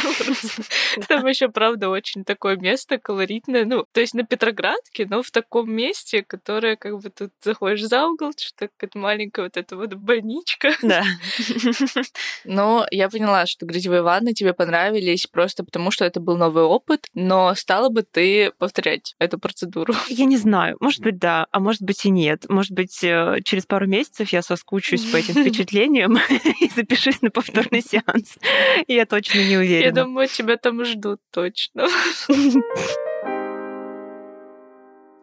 Там 1.08 1.26
еще 1.26 1.49
правда, 1.50 1.88
очень 1.88 2.24
такое 2.24 2.56
место 2.56 2.98
колоритное. 2.98 3.64
Ну, 3.64 3.84
то 3.92 4.00
есть 4.00 4.14
на 4.14 4.24
Петроградке, 4.24 5.06
но 5.08 5.22
в 5.22 5.30
таком 5.30 5.72
месте, 5.72 6.22
которое 6.22 6.76
как 6.76 6.98
бы 7.00 7.10
тут 7.10 7.32
заходишь 7.42 7.82
за 7.82 8.06
угол, 8.06 8.32
что 8.36 8.68
какая-то 8.68 8.98
маленькая 8.98 9.42
вот 9.42 9.56
эта 9.56 9.76
вот 9.76 9.94
больничка. 9.94 10.70
Да. 10.82 11.04
Но 12.44 12.86
я 12.90 13.08
поняла, 13.08 13.46
что 13.46 13.64
грязевые 13.66 14.02
ванны 14.02 14.32
тебе 14.32 14.54
понравились 14.54 15.26
просто 15.26 15.62
потому, 15.64 15.90
что 15.90 16.04
это 16.04 16.18
был 16.20 16.36
новый 16.36 16.64
опыт, 16.64 17.06
но 17.14 17.54
стала 17.54 17.90
бы 17.90 18.02
ты 18.02 18.50
повторять 18.58 19.14
эту 19.18 19.38
процедуру? 19.38 19.94
Я 20.08 20.24
не 20.24 20.36
знаю. 20.36 20.76
Может 20.80 21.00
быть, 21.00 21.18
да, 21.18 21.46
а 21.52 21.60
может 21.60 21.82
быть 21.82 22.04
и 22.04 22.10
нет. 22.10 22.46
Может 22.48 22.72
быть, 22.72 23.04
э, 23.04 23.38
через 23.44 23.66
пару 23.66 23.86
месяцев 23.86 24.30
я 24.30 24.42
соскучусь 24.42 25.04
по 25.04 25.16
этим 25.16 25.34
впечатлениям 25.34 26.18
и 26.60 26.68
запишусь 26.74 27.22
на 27.22 27.30
повторный 27.30 27.82
сеанс. 27.82 28.36
Я 28.88 29.06
точно 29.06 29.40
не 29.40 29.56
уверена. 29.56 29.86
Я 29.98 30.04
думаю, 30.04 30.28
тебя 30.28 30.56
там 30.56 30.84
ждут 30.84 31.20
точно. 31.40 31.88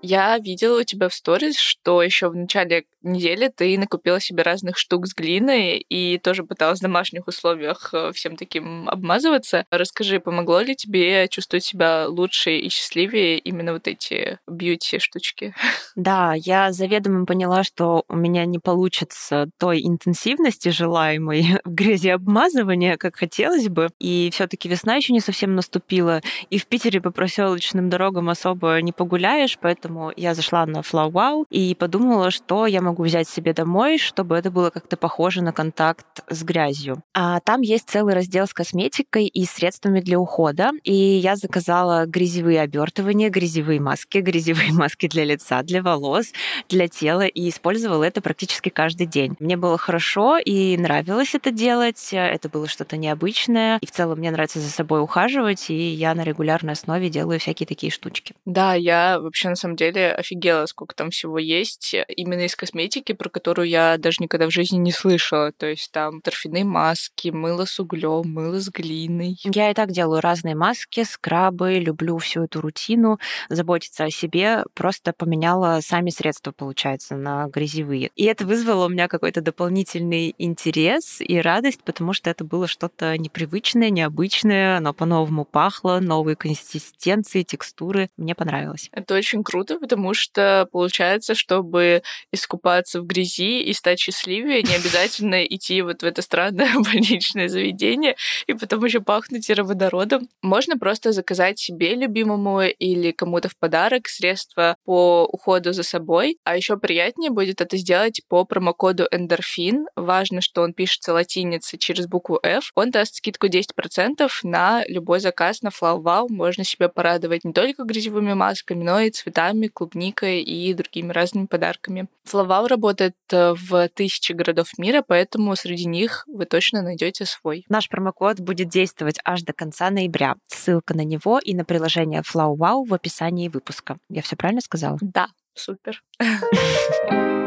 Я 0.02 0.38
видела 0.40 0.82
у 0.82 0.84
тебя 0.84 1.10
в 1.10 1.14
сторис, 1.14 1.58
что 1.58 2.02
еще 2.02 2.30
в 2.30 2.36
начале 2.36 2.86
недели 3.08 3.52
ты 3.56 3.78
накупила 3.78 4.20
себе 4.20 4.44
разных 4.44 4.78
штук 4.78 5.08
с 5.08 5.14
глиной 5.14 5.78
и 5.78 6.18
тоже 6.20 6.44
пыталась 6.44 6.80
в 6.80 6.84
домашних 6.84 7.28
условиях 7.28 7.90
э, 7.94 8.12
всем 8.14 8.36
таким 8.36 8.88
обмазываться. 8.90 9.66
Расскажи, 9.72 10.20
помогло 10.20 10.62
ли 10.62 10.76
тебе 10.76 11.28
чувствовать 11.30 11.64
себя 11.64 12.08
лучше 12.08 12.58
и 12.58 12.70
счастливее 12.70 13.40
именно 13.40 13.74
вот 13.74 13.88
эти 13.88 14.40
бьюти-штучки? 14.48 15.56
Да, 15.96 16.36
я 16.36 16.72
заведомо 16.74 17.26
поняла, 17.26 17.64
что 17.64 18.04
у 18.08 18.16
меня 18.16 18.46
не 18.46 18.60
получится 18.60 19.50
той 19.58 19.82
интенсивности 19.84 20.70
желаемой 20.70 21.60
в 21.66 21.74
грязи 21.74 22.10
обмазывания, 22.10 22.98
как 22.98 23.16
хотелось 23.16 23.68
бы. 23.68 23.90
И 24.00 24.30
все 24.32 24.48
таки 24.48 24.70
весна 24.70 24.96
еще 24.96 25.14
не 25.14 25.22
совсем 25.22 25.56
наступила. 25.56 26.22
И 26.52 26.60
в 26.60 26.68
Питере 26.68 27.02
по 27.02 27.12
проселочным 27.12 27.90
дорогам 27.90 28.30
особо 28.30 28.80
не 28.82 28.92
погуляешь, 28.92 29.58
поэтому 29.60 30.12
я 30.16 30.36
зашла 30.36 30.66
на 30.66 30.80
FlowWow 30.80 31.46
и 31.50 31.74
подумала, 31.74 32.30
что 32.32 32.68
я 32.68 32.82
могу 32.82 32.97
взять 33.04 33.28
себе 33.28 33.54
домой, 33.54 33.98
чтобы 33.98 34.36
это 34.36 34.52
было 34.52 34.70
как-то 34.70 34.98
похоже 34.98 35.42
на 35.42 35.52
контакт 35.52 36.06
с 36.30 36.44
грязью. 36.44 37.04
А 37.14 37.40
там 37.42 37.62
есть 37.62 37.90
целый 37.90 38.14
раздел 38.14 38.48
с 38.48 38.54
косметикой 38.54 39.28
и 39.28 39.46
средствами 39.46 40.00
для 40.00 40.20
ухода. 40.20 40.72
И 40.84 40.94
я 40.94 41.36
заказала 41.36 42.06
грязевые 42.06 42.62
обертывания, 42.62 43.30
грязевые 43.30 43.80
маски, 43.80 44.20
грязевые 44.20 44.72
маски 44.74 45.08
для 45.08 45.26
лица, 45.26 45.62
для 45.64 45.82
волос, 45.82 46.32
для 46.70 46.88
тела 46.88 47.26
и 47.28 47.50
использовала 47.50 48.04
это 48.04 48.22
практически 48.22 48.70
каждый 48.70 49.08
день. 49.08 49.36
Мне 49.40 49.58
было 49.58 49.78
хорошо 49.78 50.38
и 50.38 50.78
нравилось 50.78 51.36
это 51.36 51.52
делать. 51.52 52.10
Это 52.12 52.50
было 52.50 52.68
что-то 52.68 52.98
необычное. 52.98 53.80
И 53.82 53.86
в 53.86 53.92
целом 53.92 54.20
мне 54.20 54.32
нравится 54.32 54.60
за 54.60 54.70
собой 54.70 55.02
ухаживать, 55.02 55.70
и 55.70 55.76
я 55.76 56.16
на 56.16 56.24
регулярной 56.24 56.74
основе 56.74 57.10
делаю 57.10 57.40
всякие 57.40 57.68
такие 57.68 57.92
штучки. 57.92 58.34
Да, 58.46 58.74
я 58.74 59.20
вообще 59.20 59.50
на 59.50 59.56
самом 59.56 59.76
деле 59.76 60.12
офигела, 60.12 60.66
сколько 60.66 60.96
там 60.96 61.10
всего 61.12 61.38
есть 61.38 61.96
именно 62.16 62.42
из 62.42 62.56
косметики 62.56 62.77
косметики, 62.78 63.14
про 63.14 63.30
которую 63.30 63.68
я 63.68 63.98
даже 63.98 64.18
никогда 64.20 64.48
в 64.48 64.52
жизни 64.52 64.78
не 64.78 64.92
слышала. 64.92 65.52
То 65.52 65.66
есть 65.66 65.92
там 65.92 66.22
торфяные 66.22 66.64
маски, 66.64 67.30
мыло 67.30 67.66
с 67.66 67.80
углем, 67.80 68.32
мыло 68.32 68.60
с 68.60 68.70
глиной. 68.70 69.38
Я 69.44 69.72
и 69.72 69.74
так 69.74 69.92
делаю 69.92 70.22
разные 70.22 70.56
маски, 70.56 71.04
скрабы, 71.04 71.80
люблю 71.80 72.18
всю 72.20 72.44
эту 72.44 72.62
рутину, 72.62 73.20
заботиться 73.50 74.04
о 74.04 74.12
себе. 74.12 74.64
Просто 74.76 75.12
поменяла 75.14 75.80
сами 75.82 76.12
средства, 76.12 76.52
получается, 76.52 77.16
на 77.16 77.48
грязевые. 77.48 78.12
И 78.16 78.26
это 78.26 78.46
вызвало 78.46 78.86
у 78.86 78.90
меня 78.90 79.08
какой-то 79.08 79.42
дополнительный 79.42 80.36
интерес 80.38 81.20
и 81.20 81.40
радость, 81.40 81.84
потому 81.84 82.14
что 82.14 82.30
это 82.30 82.44
было 82.44 82.68
что-то 82.68 83.18
непривычное, 83.18 83.90
необычное, 83.90 84.78
оно 84.78 84.94
по-новому 84.94 85.46
пахло, 85.46 86.00
новые 86.00 86.36
консистенции, 86.36 87.42
текстуры. 87.42 88.10
Мне 88.18 88.36
понравилось. 88.36 88.90
Это 88.92 89.16
очень 89.16 89.44
круто, 89.44 89.80
потому 89.80 90.14
что 90.14 90.68
получается, 90.72 91.34
чтобы 91.34 92.04
искупать 92.32 92.67
купаться 92.68 93.00
в 93.00 93.06
грязи 93.06 93.62
и 93.62 93.72
стать 93.72 93.98
счастливее, 93.98 94.62
не 94.62 94.76
обязательно 94.76 95.42
идти 95.46 95.82
вот 95.82 96.02
в 96.02 96.06
это 96.06 96.22
странное 96.22 96.74
больничное 96.76 97.48
заведение 97.48 98.18
и 98.46 98.54
потом 98.54 98.84
еще 98.84 99.00
пахнуть 99.00 99.46
сероводородом. 99.46 100.28
Можно 100.42 100.78
просто 100.78 101.14
заказать 101.14 101.60
себе 101.60 101.96
любимому 101.96 102.64
или 102.64 103.12
кому-то 103.12 103.48
в 103.48 103.56
подарок 103.58 104.10
средства 104.10 104.76
по 104.84 105.24
уходу 105.32 105.72
за 105.72 105.84
собой, 105.84 106.40
а 106.44 106.58
еще 106.58 106.76
приятнее 106.78 107.32
будет 107.32 107.62
это 107.62 107.78
сделать 107.78 108.20
по 108.28 108.44
промокоду 108.44 109.08
эндорфин. 109.12 109.88
Важно, 109.96 110.42
что 110.42 110.62
он 110.62 110.74
пишется 110.74 111.14
латиницей 111.14 111.80
через 111.80 112.06
букву 112.06 112.38
F. 112.44 112.72
Он 112.76 112.92
даст 112.92 113.16
скидку 113.16 113.48
10% 113.48 114.30
на 114.44 114.84
любой 114.88 115.22
заказ 115.22 115.62
на 115.62 115.70
FlowWow. 115.70 116.28
Можно 116.30 116.66
себя 116.66 116.90
порадовать 116.90 117.46
не 117.46 117.54
только 117.54 117.84
грязевыми 117.84 118.34
масками, 118.34 118.84
но 118.84 119.00
и 119.00 119.10
цветами, 119.10 119.68
клубникой 119.68 120.42
и 120.42 120.74
другими 120.74 121.14
разными 121.14 121.46
подарками. 121.46 122.08
FlowWow 122.28 122.57
Вау 122.58 122.66
работает 122.66 123.14
э, 123.32 123.54
в 123.54 123.88
тысячи 123.90 124.32
городов 124.32 124.80
мира, 124.80 125.04
поэтому 125.08 125.56
среди 125.56 125.86
них 125.86 126.24
вы 126.26 126.46
точно 126.46 126.82
найдете 126.82 127.24
свой. 127.26 127.64
Наш 127.70 127.88
промокод 127.88 128.40
будет 128.40 128.68
действовать 128.70 129.20
аж 129.24 129.44
до 129.44 129.54
конца 129.54 129.92
ноября. 129.92 130.38
Ссылка 130.48 130.96
на 130.96 131.04
него 131.04 131.38
и 131.38 131.54
на 131.54 131.66
приложение 131.66 132.24
FlowWow 132.24 132.88
в 132.88 132.94
описании 132.96 133.48
выпуска. 133.48 133.98
Я 134.10 134.24
все 134.24 134.36
правильно 134.36 134.62
сказала? 134.62 134.98
Да, 135.02 135.28
супер. 135.54 136.02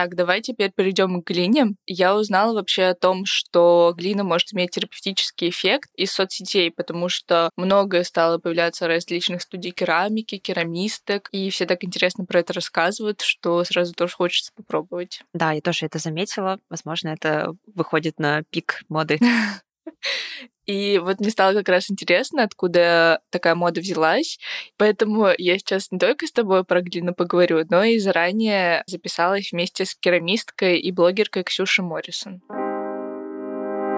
Так, 0.00 0.14
давай 0.14 0.40
теперь 0.40 0.72
перейдем 0.74 1.20
к 1.20 1.26
глине. 1.26 1.74
Я 1.84 2.16
узнала 2.16 2.54
вообще 2.54 2.84
о 2.84 2.94
том, 2.94 3.26
что 3.26 3.92
глина 3.94 4.24
может 4.24 4.54
иметь 4.54 4.70
терапевтический 4.70 5.50
эффект 5.50 5.90
из 5.94 6.10
соцсетей, 6.10 6.70
потому 6.70 7.10
что 7.10 7.50
многое 7.56 8.02
стало 8.04 8.38
появляться 8.38 8.88
различных 8.88 9.42
студий 9.42 9.72
керамики, 9.72 10.38
керамисток, 10.38 11.28
и 11.32 11.50
все 11.50 11.66
так 11.66 11.84
интересно 11.84 12.24
про 12.24 12.40
это 12.40 12.54
рассказывают, 12.54 13.20
что 13.20 13.62
сразу 13.64 13.92
тоже 13.92 14.14
хочется 14.14 14.52
попробовать. 14.56 15.20
Да, 15.34 15.52
я 15.52 15.60
тоже 15.60 15.84
это 15.84 15.98
заметила. 15.98 16.58
Возможно, 16.70 17.08
это 17.08 17.52
выходит 17.74 18.18
на 18.18 18.42
пик 18.44 18.84
моды. 18.88 19.18
И 20.70 20.98
вот 20.98 21.18
мне 21.18 21.30
стало 21.30 21.52
как 21.54 21.68
раз 21.68 21.90
интересно, 21.90 22.44
откуда 22.44 23.20
такая 23.30 23.56
мода 23.56 23.80
взялась. 23.80 24.38
Поэтому 24.76 25.26
я 25.36 25.58
сейчас 25.58 25.90
не 25.90 25.98
только 25.98 26.28
с 26.28 26.32
тобой 26.32 26.64
про 26.64 26.80
глину 26.80 27.12
поговорю, 27.12 27.64
но 27.68 27.82
и 27.82 27.98
заранее 27.98 28.84
записалась 28.86 29.50
вместе 29.50 29.84
с 29.84 29.96
керамисткой 29.96 30.78
и 30.78 30.92
блогеркой 30.92 31.42
Ксюшей 31.42 31.84
Моррисон. 31.84 32.40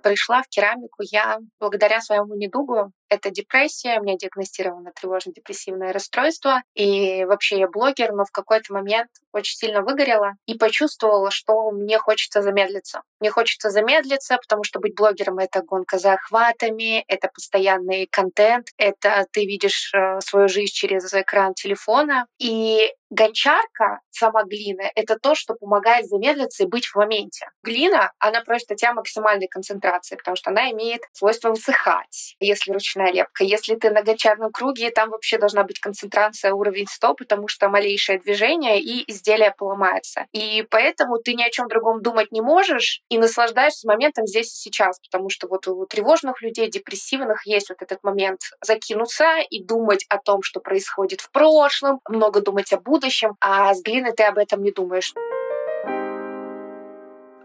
Пришла 0.03 0.43
в 0.43 0.49
керамику 0.49 1.03
я 1.11 1.41
благодаря 1.61 2.01
своему 2.01 2.37
недугу. 2.37 2.91
Это 3.13 3.31
депрессия, 3.31 4.01
у 4.01 4.03
меня 4.05 4.17
диагностировано 4.17 4.91
тревожно-депрессивное 4.99 5.93
расстройство. 5.93 6.63
И 6.75 7.27
вообще 7.27 7.59
я 7.59 7.69
блогер, 7.69 8.11
но 8.15 8.25
в 8.25 8.31
какой-то 8.31 8.73
момент 8.73 9.11
очень 9.33 9.55
сильно 9.55 9.83
выгорела 9.83 10.33
и 10.47 10.57
почувствовала, 10.57 11.31
что 11.31 11.73
мне 11.73 11.99
хочется 11.99 12.41
замедлиться. 12.41 13.03
Мне 13.21 13.31
хочется 13.31 13.69
замедлиться, 13.69 14.39
потому 14.39 14.65
что 14.65 14.81
быть 14.81 14.95
блогером— 14.95 15.39
это 15.41 15.61
гонка 15.61 15.99
за 15.99 16.15
охватами, 16.15 17.05
это 17.07 17.29
постоянный 17.29 18.09
контент, 18.11 18.69
это 18.79 19.27
ты 19.31 19.45
видишь 19.45 19.93
э, 19.95 20.21
свою 20.21 20.49
жизнь 20.49 20.73
через 20.73 21.13
экран 21.13 21.53
телефона. 21.53 22.27
И 22.39 22.93
гончарка, 23.13 24.01
сама 24.11 24.43
глина, 24.45 24.91
это 24.95 25.19
то, 25.19 25.35
что 25.35 25.55
помогает 25.55 26.07
замедлиться 26.07 26.63
и 26.63 26.67
быть 26.67 26.87
в 26.87 26.97
моменте. 26.97 27.47
Глина, 27.63 28.13
она 28.19 28.41
просит 28.41 28.71
от 28.71 28.79
тебя 28.79 28.95
максимальной 28.95 29.49
концентрации, 29.49 30.17
потому 30.17 30.37
что 30.37 30.51
она 30.51 30.71
имеет 30.71 31.03
свойство 31.13 31.51
высыхать, 31.51 32.37
если 32.41 32.73
ручная 32.73 33.02
лепка. 33.11 33.45
Если 33.45 33.75
ты 33.75 33.91
на 33.91 34.03
гончарном 34.03 34.53
круге, 34.53 34.91
там 34.91 35.11
вообще 35.11 35.39
должна 35.39 35.65
быть 35.65 35.81
концентрация 35.81 36.53
уровень 36.53 36.87
100, 36.89 37.15
потому 37.15 37.49
что 37.49 37.69
малейшее 37.69 38.19
движение 38.19 38.81
и 38.81 39.11
изделие 39.11 39.55
поломается. 39.57 40.27
И 40.33 40.67
поэтому 40.71 41.19
ты 41.19 41.35
ни 41.35 41.43
о 41.43 41.51
чем 41.51 41.69
другом 41.69 42.03
думать 42.03 42.33
не 42.33 42.41
можешь 42.41 43.03
и 43.09 43.19
наслаждаешься 43.19 43.87
моментом 43.87 44.27
здесь 44.27 44.53
и 44.53 44.57
сейчас, 44.57 45.01
потому 45.01 45.31
что 45.31 45.49
вот 45.49 45.67
у 45.69 45.87
тревожных 45.87 46.43
людей, 46.43 46.69
депрессивных 46.69 47.47
есть 47.47 47.69
вот 47.69 47.83
этот 47.83 48.03
момент 48.03 48.41
закинуться 48.65 49.39
и 49.51 49.63
думать 49.63 50.05
о 50.09 50.19
том, 50.19 50.43
что 50.43 50.61
происходит 50.61 51.21
в 51.21 51.31
прошлом, 51.31 52.01
много 52.09 52.41
думать 52.41 52.73
о 52.73 52.81
будущем, 52.81 53.37
а 53.41 53.75
с 53.75 53.83
глиной 53.83 54.13
ты 54.13 54.25
об 54.25 54.39
этом 54.39 54.63
не 54.63 54.73
думаешь. 54.73 55.13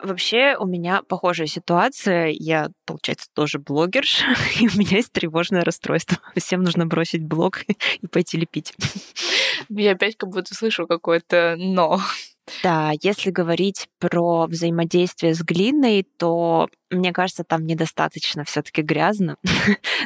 Вообще 0.02 0.56
у 0.58 0.66
меня 0.66 1.02
похожая 1.02 1.48
ситуация. 1.48 2.28
Я, 2.28 2.70
получается, 2.86 3.28
тоже 3.34 3.60
блогер, 3.60 4.06
и 4.60 4.68
у 4.68 4.78
меня 4.78 4.98
есть 4.98 5.12
тревожное 5.12 5.64
расстройство. 5.64 6.18
Всем 6.36 6.64
нужно 6.64 6.86
бросить 6.86 7.24
блог 7.24 7.64
и 8.02 8.08
пойти 8.08 8.38
лепить. 8.38 8.74
Я 9.70 9.92
опять 9.92 10.16
как 10.18 10.30
будто 10.30 10.54
слышу 10.54 10.88
какое-то 10.88 11.56
«но». 11.58 12.00
Да, 12.64 12.94
если 13.02 13.30
говорить 13.30 13.90
про 14.00 14.46
взаимодействие 14.48 15.34
с 15.34 15.42
глиной, 15.42 16.08
то 16.18 16.70
мне 16.90 17.12
кажется, 17.12 17.44
там 17.44 17.66
недостаточно 17.66 18.46
все-таки 18.46 18.82
грязно. 18.82 19.36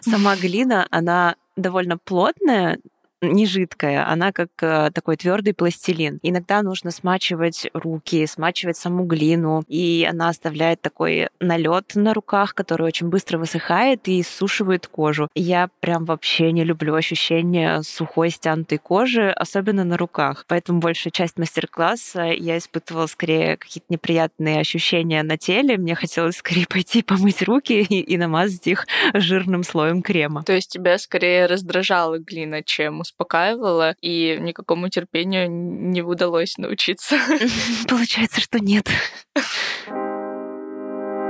Сама 0.01 0.35
глина, 0.35 0.87
она 0.89 1.35
довольно 1.55 1.99
плотная, 1.99 2.79
не 3.21 3.45
жидкая, 3.45 4.07
она 4.07 4.31
как 4.31 4.49
э, 4.61 4.89
такой 4.93 5.15
твердый 5.15 5.53
пластилин. 5.53 6.19
Иногда 6.23 6.61
нужно 6.61 6.91
смачивать 6.91 7.67
руки, 7.73 8.25
смачивать 8.25 8.77
саму 8.77 9.05
глину, 9.05 9.63
и 9.67 10.07
она 10.09 10.29
оставляет 10.29 10.81
такой 10.81 11.29
налет 11.39 11.93
на 11.95 12.13
руках, 12.13 12.55
который 12.55 12.87
очень 12.87 13.07
быстро 13.07 13.37
высыхает 13.37 14.07
и 14.07 14.21
иссушивает 14.21 14.87
кожу. 14.87 15.29
Я 15.35 15.69
прям 15.79 16.05
вообще 16.05 16.51
не 16.51 16.63
люблю 16.63 16.95
ощущение 16.95 17.83
сухой 17.83 18.31
стянутой 18.31 18.79
кожи, 18.79 19.29
особенно 19.29 19.83
на 19.83 19.97
руках. 19.97 20.45
Поэтому 20.47 20.79
большая 20.79 21.11
часть 21.11 21.37
мастер-класса 21.37 22.23
я 22.23 22.57
испытывала 22.57 23.05
скорее 23.05 23.57
какие-то 23.57 23.87
неприятные 23.89 24.59
ощущения 24.59 25.21
на 25.23 25.37
теле. 25.37 25.77
Мне 25.77 25.95
хотелось 25.95 26.37
скорее 26.37 26.65
пойти 26.69 27.03
помыть 27.03 27.43
руки 27.43 27.73
и, 27.81 28.01
и 28.01 28.17
намазать 28.17 28.65
их 28.67 28.87
жирным 29.13 29.63
слоем 29.63 30.01
крема. 30.01 30.43
То 30.43 30.53
есть 30.53 30.71
тебя 30.71 30.97
скорее 30.97 31.45
раздражала 31.45 32.17
глина, 32.17 32.63
чем 32.63 33.03
успокаивала, 33.11 33.95
и 34.01 34.37
никакому 34.39 34.89
терпению 34.89 35.49
не 35.49 36.01
удалось 36.01 36.57
научиться. 36.57 37.17
Получается, 37.87 38.41
что 38.41 38.59
нет 38.59 38.87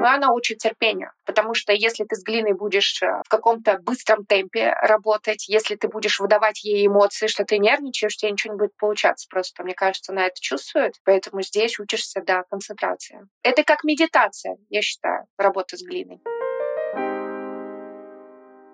но 0.01 0.07
она 0.07 0.31
учит 0.33 0.57
терпению. 0.57 1.11
Потому 1.25 1.53
что 1.53 1.73
если 1.73 2.03
ты 2.05 2.15
с 2.15 2.23
глиной 2.23 2.53
будешь 2.53 3.01
э, 3.03 3.21
в 3.23 3.29
каком-то 3.29 3.77
быстром 3.77 4.25
темпе 4.25 4.73
работать, 4.81 5.47
если 5.47 5.75
ты 5.75 5.88
будешь 5.88 6.19
выдавать 6.19 6.63
ей 6.63 6.88
эмоции, 6.88 7.27
что 7.27 7.45
ты 7.45 7.59
нервничаешь, 7.59 8.15
у 8.15 8.17
тебя 8.17 8.31
ничего 8.31 8.53
не 8.53 8.57
будет 8.57 8.75
получаться 8.77 9.27
просто. 9.29 9.63
Мне 9.63 9.75
кажется, 9.75 10.11
она 10.11 10.25
это 10.25 10.41
чувствует, 10.41 10.95
поэтому 11.05 11.43
здесь 11.43 11.79
учишься, 11.79 12.21
да, 12.25 12.43
концентрация. 12.50 13.27
Это 13.43 13.63
как 13.63 13.83
медитация, 13.83 14.57
я 14.69 14.81
считаю, 14.81 15.27
работа 15.38 15.77
с 15.77 15.83
глиной. 15.83 16.19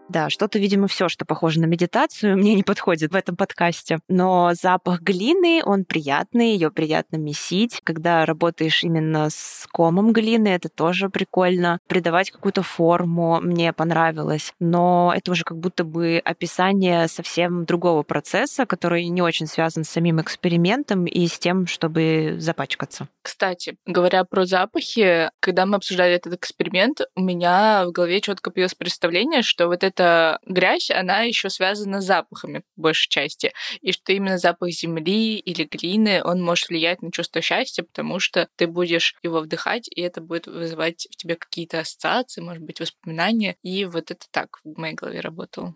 Да, 0.09 0.29
что-то, 0.29 0.57
видимо, 0.57 0.87
все, 0.87 1.09
что 1.09 1.25
похоже 1.25 1.59
на 1.59 1.65
медитацию, 1.65 2.37
мне 2.37 2.55
не 2.55 2.63
подходит 2.63 3.11
в 3.11 3.15
этом 3.15 3.35
подкасте. 3.35 3.99
Но 4.07 4.51
запах 4.53 5.01
глины, 5.01 5.61
он 5.63 5.85
приятный, 5.85 6.51
ее 6.51 6.71
приятно 6.71 7.17
месить. 7.17 7.81
Когда 7.83 8.25
работаешь 8.25 8.83
именно 8.83 9.29
с 9.29 9.67
комом 9.71 10.13
глины, 10.13 10.47
это 10.47 10.69
тоже 10.69 11.09
прикольно. 11.09 11.79
Придавать 11.87 12.31
какую-то 12.31 12.63
форму 12.63 13.39
мне 13.41 13.73
понравилось. 13.73 14.53
Но 14.59 15.13
это 15.15 15.31
уже 15.31 15.43
как 15.43 15.57
будто 15.57 15.83
бы 15.83 16.21
описание 16.23 17.07
совсем 17.07 17.65
другого 17.65 18.03
процесса, 18.03 18.65
который 18.65 19.05
не 19.07 19.21
очень 19.21 19.47
связан 19.47 19.83
с 19.83 19.89
самим 19.89 20.21
экспериментом 20.21 21.05
и 21.05 21.27
с 21.27 21.37
тем, 21.39 21.67
чтобы 21.67 22.35
запачкаться. 22.39 23.07
Кстати, 23.21 23.77
говоря 23.85 24.23
про 24.23 24.45
запахи, 24.45 25.29
когда 25.39 25.65
мы 25.65 25.75
обсуждали 25.77 26.13
этот 26.13 26.33
эксперимент, 26.33 27.01
у 27.15 27.21
меня 27.21 27.85
в 27.85 27.91
голове 27.91 28.21
четко 28.21 28.51
появилось 28.51 28.75
представление, 28.75 29.41
что 29.41 29.67
вот 29.67 29.83
эта 29.97 30.39
грязь, 30.45 30.91
она 30.91 31.21
еще 31.21 31.49
связана 31.49 32.01
с 32.01 32.05
запахами 32.05 32.63
в 32.75 32.81
большей 32.81 33.09
части, 33.09 33.51
и 33.81 33.91
что 33.91 34.13
именно 34.13 34.37
запах 34.37 34.69
земли 34.69 35.37
или 35.37 35.63
глины, 35.63 36.21
он 36.23 36.41
может 36.41 36.69
влиять 36.69 37.01
на 37.01 37.11
чувство 37.11 37.41
счастья, 37.41 37.83
потому 37.83 38.19
что 38.19 38.47
ты 38.55 38.67
будешь 38.67 39.15
его 39.23 39.39
вдыхать, 39.39 39.89
и 39.89 40.01
это 40.01 40.21
будет 40.21 40.47
вызывать 40.47 41.07
в 41.11 41.15
тебе 41.15 41.35
какие-то 41.35 41.79
ассоциации, 41.79 42.41
может 42.41 42.63
быть, 42.63 42.79
воспоминания, 42.79 43.55
и 43.63 43.85
вот 43.85 44.11
это 44.11 44.25
так 44.31 44.59
в 44.63 44.77
моей 44.77 44.93
голове 44.93 45.19
работало. 45.19 45.73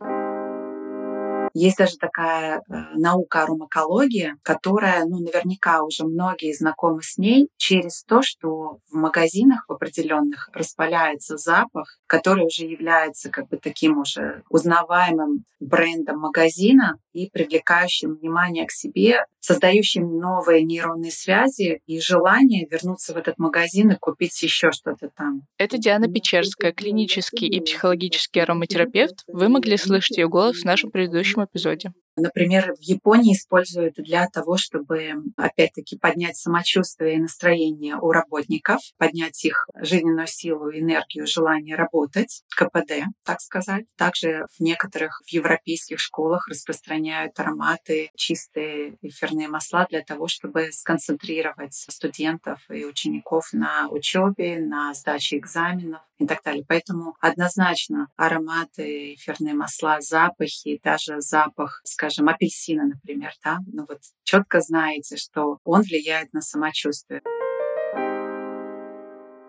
Есть 1.54 1.78
даже 1.78 1.98
такая 1.98 2.60
э, 2.60 2.62
наука 2.96 3.44
аромакология, 3.44 4.38
которая, 4.44 5.06
ну, 5.06 5.20
наверняка 5.20 5.84
уже 5.84 6.06
многие 6.06 6.54
знакомы 6.54 7.02
с 7.02 7.18
ней 7.18 7.50
через 7.58 8.04
то, 8.04 8.22
что 8.22 8.80
в 8.90 8.96
магазинах 8.96 9.66
в 9.68 9.74
определенных 9.74 10.50
распаляется 10.54 11.38
запах, 11.38 12.00
который 12.08 12.46
уже 12.46 12.66
является 12.66 13.30
как 13.30 13.50
бы 13.50 13.58
таким 13.58 14.00
уже 14.00 14.44
узнаваемым 14.50 15.44
брендом 15.60 16.20
магазина 16.20 16.98
и 17.14 17.30
привлекающим 17.30 18.16
внимание 18.16 18.66
к 18.66 18.72
себе, 18.72 19.26
создающим 19.40 20.20
новые 20.20 20.64
нейронные 20.64 21.12
связи 21.12 21.82
и 21.86 22.00
желание 22.00 22.68
вернуться 22.70 23.14
в 23.14 23.18
этот 23.18 23.38
магазин 23.38 23.92
и 23.92 23.96
купить 23.96 24.42
еще 24.42 24.72
что-то 24.72 25.10
там. 25.16 25.42
Это 25.58 25.78
Диана 25.78 26.08
Печерская, 26.08 26.72
клинический 26.72 27.48
и 27.48 27.60
психологический 27.60 28.40
ароматерапевт. 28.40 29.24
Вы 29.28 29.50
могли 29.50 29.78
слышать 29.78 30.18
ее 30.18 30.28
голос 30.28 30.62
в 30.62 30.66
нашем 30.66 30.92
предыдущем 30.92 31.41
эпизоде. 31.46 31.94
Например, 32.18 32.74
в 32.76 32.82
Японии 32.82 33.34
используют 33.34 33.96
для 33.96 34.28
того, 34.28 34.58
чтобы, 34.58 35.14
опять-таки, 35.38 35.98
поднять 35.98 36.36
самочувствие 36.36 37.16
и 37.16 37.20
настроение 37.20 37.96
у 37.96 38.12
работников, 38.12 38.82
поднять 38.98 39.44
их 39.46 39.68
жизненную 39.76 40.28
силу, 40.28 40.72
энергию, 40.72 41.26
желание 41.26 41.76
работать, 41.76 42.44
КПД, 42.56 43.06
так 43.26 43.40
сказать. 43.40 43.86
Также 43.96 44.46
в 44.58 44.62
некоторых 44.62 45.22
в 45.26 45.30
европейских 45.30 46.00
школах 46.00 46.48
распространяют 46.50 47.40
ароматы, 47.40 48.12
чистые 48.16 48.98
эфирные 49.02 49.48
масла 49.48 49.88
для 49.90 50.02
того, 50.02 50.28
чтобы 50.28 50.72
сконцентрировать 50.72 51.74
студентов 51.74 52.60
и 52.70 52.86
учеников 52.86 53.50
на 53.54 53.88
учебе, 53.90 54.60
на 54.60 54.94
сдаче 54.94 55.38
экзаменов 55.38 56.02
и 56.22 56.28
так 56.28 56.44
далее. 56.44 56.64
Поэтому 56.68 57.16
однозначно 57.20 58.08
ароматы, 58.16 59.16
эфирные 59.16 59.54
масла, 59.54 60.02
запахи, 60.02 60.80
даже 60.84 61.20
запах, 61.22 61.82
скажем, 62.02 62.30
апельсина, 62.30 62.86
например, 62.86 63.32
да, 63.44 63.60
ну 63.72 63.86
вот 63.88 64.00
четко 64.24 64.60
знаете, 64.60 65.18
что 65.18 65.60
он 65.64 65.84
влияет 65.84 66.34
на 66.34 66.42
самочувствие. 66.42 67.22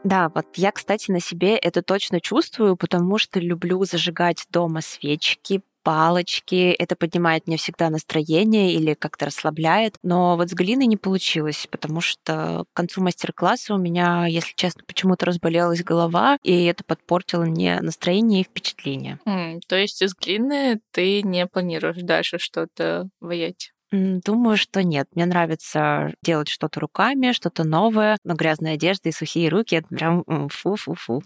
Да, 0.04 0.28
вот 0.34 0.46
я, 0.56 0.70
кстати, 0.72 1.10
на 1.10 1.20
себе 1.20 1.56
это 1.56 1.80
точно 1.80 2.20
чувствую, 2.20 2.76
потому 2.76 3.16
что 3.16 3.40
люблю 3.40 3.82
зажигать 3.84 4.44
дома 4.50 4.82
свечки, 4.82 5.62
палочки. 5.82 6.72
Это 6.72 6.96
поднимает 6.96 7.46
мне 7.46 7.56
всегда 7.56 7.90
настроение 7.90 8.72
или 8.72 8.94
как-то 8.94 9.26
расслабляет. 9.26 9.96
Но 10.02 10.36
вот 10.36 10.50
с 10.50 10.54
глиной 10.54 10.86
не 10.86 10.96
получилось, 10.96 11.66
потому 11.70 12.00
что 12.00 12.64
к 12.72 12.76
концу 12.76 13.02
мастер-класса 13.02 13.74
у 13.74 13.78
меня, 13.78 14.26
если 14.26 14.52
честно, 14.54 14.82
почему-то 14.86 15.26
разболелась 15.26 15.82
голова, 15.82 16.38
и 16.42 16.64
это 16.64 16.84
подпортило 16.84 17.44
мне 17.44 17.80
настроение 17.80 18.42
и 18.42 18.44
впечатление. 18.44 19.18
Mm, 19.26 19.60
то 19.66 19.76
есть 19.76 20.02
из 20.02 20.14
глины 20.14 20.80
ты 20.90 21.22
не 21.22 21.46
планируешь 21.46 21.96
дальше 22.02 22.38
что-то 22.38 23.08
воять? 23.20 23.72
Думаю, 23.92 24.56
что 24.56 24.82
нет. 24.82 25.06
Мне 25.14 25.26
нравится 25.26 26.14
делать 26.22 26.48
что-то 26.48 26.80
руками, 26.80 27.32
что-то 27.32 27.62
новое, 27.62 28.16
но 28.24 28.34
грязная 28.34 28.74
одежда 28.74 29.10
и 29.10 29.12
сухие 29.12 29.50
руки— 29.50 29.74
это 29.76 29.88
прям 29.88 30.24
фу-фу-фу. 30.48 31.22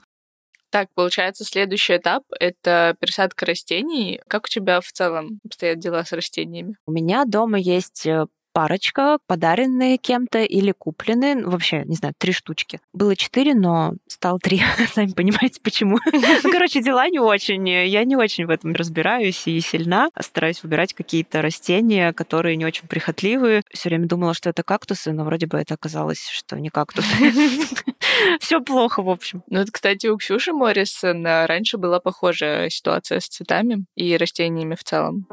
Так, 0.70 0.88
получается, 0.94 1.44
следующий 1.44 1.96
этап— 1.96 2.24
это 2.40 2.96
пересадка 3.00 3.46
растений. 3.46 4.20
Как 4.28 4.44
у 4.44 4.48
тебя 4.48 4.80
в 4.80 4.90
целом 4.92 5.40
обстоят 5.44 5.78
дела 5.78 6.04
с 6.04 6.12
растениями? 6.12 6.76
У 6.86 6.92
меня 6.92 7.24
дома 7.24 7.58
есть 7.58 8.06
э, 8.06 8.26
парочка, 8.56 9.18
подаренные 9.26 9.98
кем-то 9.98 10.42
или 10.42 10.72
купленные. 10.72 11.34
Ну, 11.34 11.50
вообще, 11.50 11.82
не 11.84 11.94
знаю, 11.94 12.14
три 12.16 12.32
штучки. 12.32 12.80
Было 12.94 13.14
четыре, 13.14 13.54
но 13.54 13.92
стало 14.06 14.38
три. 14.38 14.62
Сами 14.94 15.12
понимаете, 15.12 15.60
почему. 15.62 15.98
Ну, 16.42 16.50
короче, 16.50 16.80
дела 16.82 17.06
не 17.10 17.18
очень. 17.18 17.68
Я 17.68 18.04
не 18.04 18.16
очень 18.16 18.46
в 18.46 18.50
этом 18.50 18.72
разбираюсь 18.72 19.46
и 19.46 19.60
сильна. 19.60 20.08
Стараюсь 20.18 20.62
выбирать 20.62 20.94
какие-то 20.94 21.42
растения, 21.42 22.14
которые 22.14 22.56
не 22.56 22.64
очень 22.64 22.88
прихотливые. 22.88 23.62
Все 23.74 23.90
время 23.90 24.06
думала, 24.06 24.32
что 24.32 24.48
это 24.48 24.62
кактусы, 24.62 25.12
но 25.12 25.24
вроде 25.24 25.46
бы 25.46 25.58
это 25.58 25.74
оказалось, 25.74 26.26
что 26.26 26.58
не 26.58 26.70
кактусы. 26.70 27.06
Все 28.40 28.60
плохо, 28.60 29.02
в 29.02 29.08
общем. 29.08 29.42
Ну, 29.48 29.60
это, 29.60 29.72
кстати, 29.72 30.06
у 30.06 30.16
Ксюши 30.16 30.52
Моррисон 30.52 31.24
раньше 31.24 31.78
была 31.78 32.00
похожая 32.00 32.70
ситуация 32.70 33.20
с 33.20 33.26
цветами 33.26 33.84
и 33.94 34.16
растениями 34.16 34.74
в 34.74 34.84
целом. 34.84 35.26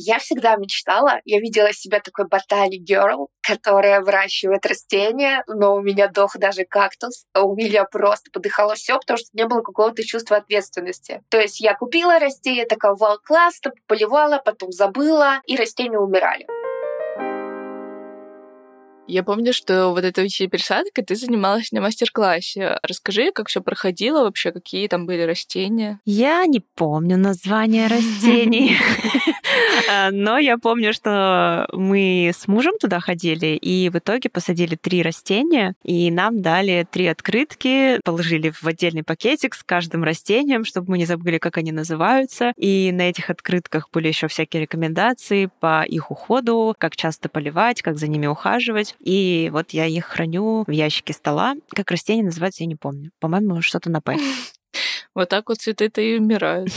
Я 0.00 0.20
всегда 0.20 0.54
мечтала, 0.56 1.20
я 1.24 1.40
видела 1.40 1.72
себя 1.72 1.98
такой 1.98 2.28
ботаник 2.28 2.88
girl, 2.88 3.28
которая 3.40 4.00
выращивает 4.00 4.64
растения, 4.64 5.42
но 5.48 5.74
у 5.74 5.80
меня 5.80 6.06
дох 6.06 6.36
даже 6.36 6.64
кактус, 6.64 7.24
а 7.32 7.42
у 7.42 7.56
меня 7.56 7.84
просто 7.84 8.30
подыхало 8.30 8.76
все, 8.76 8.98
потому 8.98 9.16
что 9.16 9.28
не 9.32 9.46
было 9.46 9.60
какого-то 9.60 10.04
чувства 10.04 10.36
ответственности. 10.36 11.22
То 11.30 11.40
есть 11.40 11.60
я 11.60 11.74
купила 11.74 12.20
растения, 12.20 12.64
такая, 12.66 12.94
вау, 12.94 13.18
классно, 13.24 13.72
поливала, 13.88 14.40
потом 14.44 14.70
забыла, 14.70 15.40
и 15.46 15.56
растения 15.56 15.98
умирали. 15.98 16.46
Я 19.08 19.22
помню, 19.22 19.54
что 19.54 19.88
вот 19.88 20.04
этой 20.04 20.28
всей 20.28 20.48
пересадкой 20.48 21.02
ты 21.02 21.16
занималась 21.16 21.72
на 21.72 21.80
мастер-классе. 21.80 22.78
Расскажи, 22.82 23.32
как 23.32 23.48
все 23.48 23.62
проходило 23.62 24.24
вообще, 24.24 24.52
какие 24.52 24.86
там 24.86 25.06
были 25.06 25.22
растения? 25.22 25.98
Я 26.04 26.44
не 26.44 26.60
помню 26.60 27.16
название 27.16 27.86
растений, 27.86 28.76
а, 29.90 30.10
но 30.10 30.36
я 30.38 30.58
помню, 30.58 30.92
что 30.92 31.66
мы 31.72 32.32
с 32.34 32.46
мужем 32.48 32.74
туда 32.78 33.00
ходили 33.00 33.56
и 33.56 33.88
в 33.88 33.96
итоге 33.96 34.28
посадили 34.28 34.76
три 34.76 35.02
растения, 35.02 35.74
и 35.82 36.10
нам 36.10 36.42
дали 36.42 36.86
три 36.90 37.06
открытки, 37.06 38.00
положили 38.04 38.50
в 38.50 38.64
отдельный 38.66 39.04
пакетик 39.04 39.54
с 39.54 39.64
каждым 39.64 40.04
растением, 40.04 40.66
чтобы 40.66 40.90
мы 40.90 40.98
не 40.98 41.06
забыли, 41.06 41.38
как 41.38 41.56
они 41.56 41.72
называются. 41.72 42.52
И 42.58 42.92
на 42.92 43.08
этих 43.08 43.30
открытках 43.30 43.88
были 43.90 44.08
еще 44.08 44.28
всякие 44.28 44.60
рекомендации 44.62 45.48
по 45.60 45.82
их 45.82 46.10
уходу, 46.10 46.74
как 46.76 46.94
часто 46.94 47.30
поливать, 47.30 47.80
как 47.80 47.96
за 47.96 48.06
ними 48.06 48.26
ухаживать. 48.26 48.96
И 49.00 49.48
вот 49.52 49.70
я 49.70 49.86
их 49.86 50.04
храню 50.04 50.64
в 50.66 50.70
ящике 50.70 51.12
стола. 51.12 51.54
Как 51.70 51.90
растение 51.90 52.24
называется, 52.24 52.64
я 52.64 52.68
не 52.68 52.76
помню. 52.76 53.10
По-моему, 53.20 53.62
что-то 53.62 53.90
на 53.90 54.00
«П». 54.00 54.16
Вот 55.14 55.30
так 55.30 55.48
вот 55.48 55.58
цветы-то 55.58 56.00
и 56.00 56.18
умирают. 56.18 56.70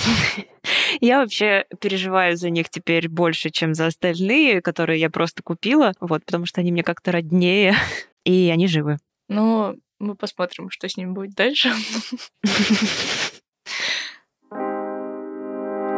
Я 1.02 1.20
вообще 1.20 1.66
переживаю 1.80 2.38
за 2.38 2.50
них 2.50 2.70
теперь 2.70 3.08
больше, 3.08 3.50
чем 3.50 3.74
за 3.74 3.88
остальные, 3.88 4.62
которые 4.62 5.00
я 5.00 5.10
просто 5.10 5.44
купила, 5.44 5.94
вот, 6.00 6.26
потому 6.26 6.46
что 6.46 6.62
они 6.62 6.72
мне 6.72 6.84
как-то 6.84 7.12
роднее, 7.12 7.76
и 8.26 8.50
они 8.52 8.68
живы. 8.68 8.98
Ну, 9.30 9.78
мы 10.00 10.16
посмотрим, 10.16 10.70
что 10.70 10.90
с 10.90 10.98
ними 10.98 11.12
будет 11.12 11.36
дальше. 11.36 11.72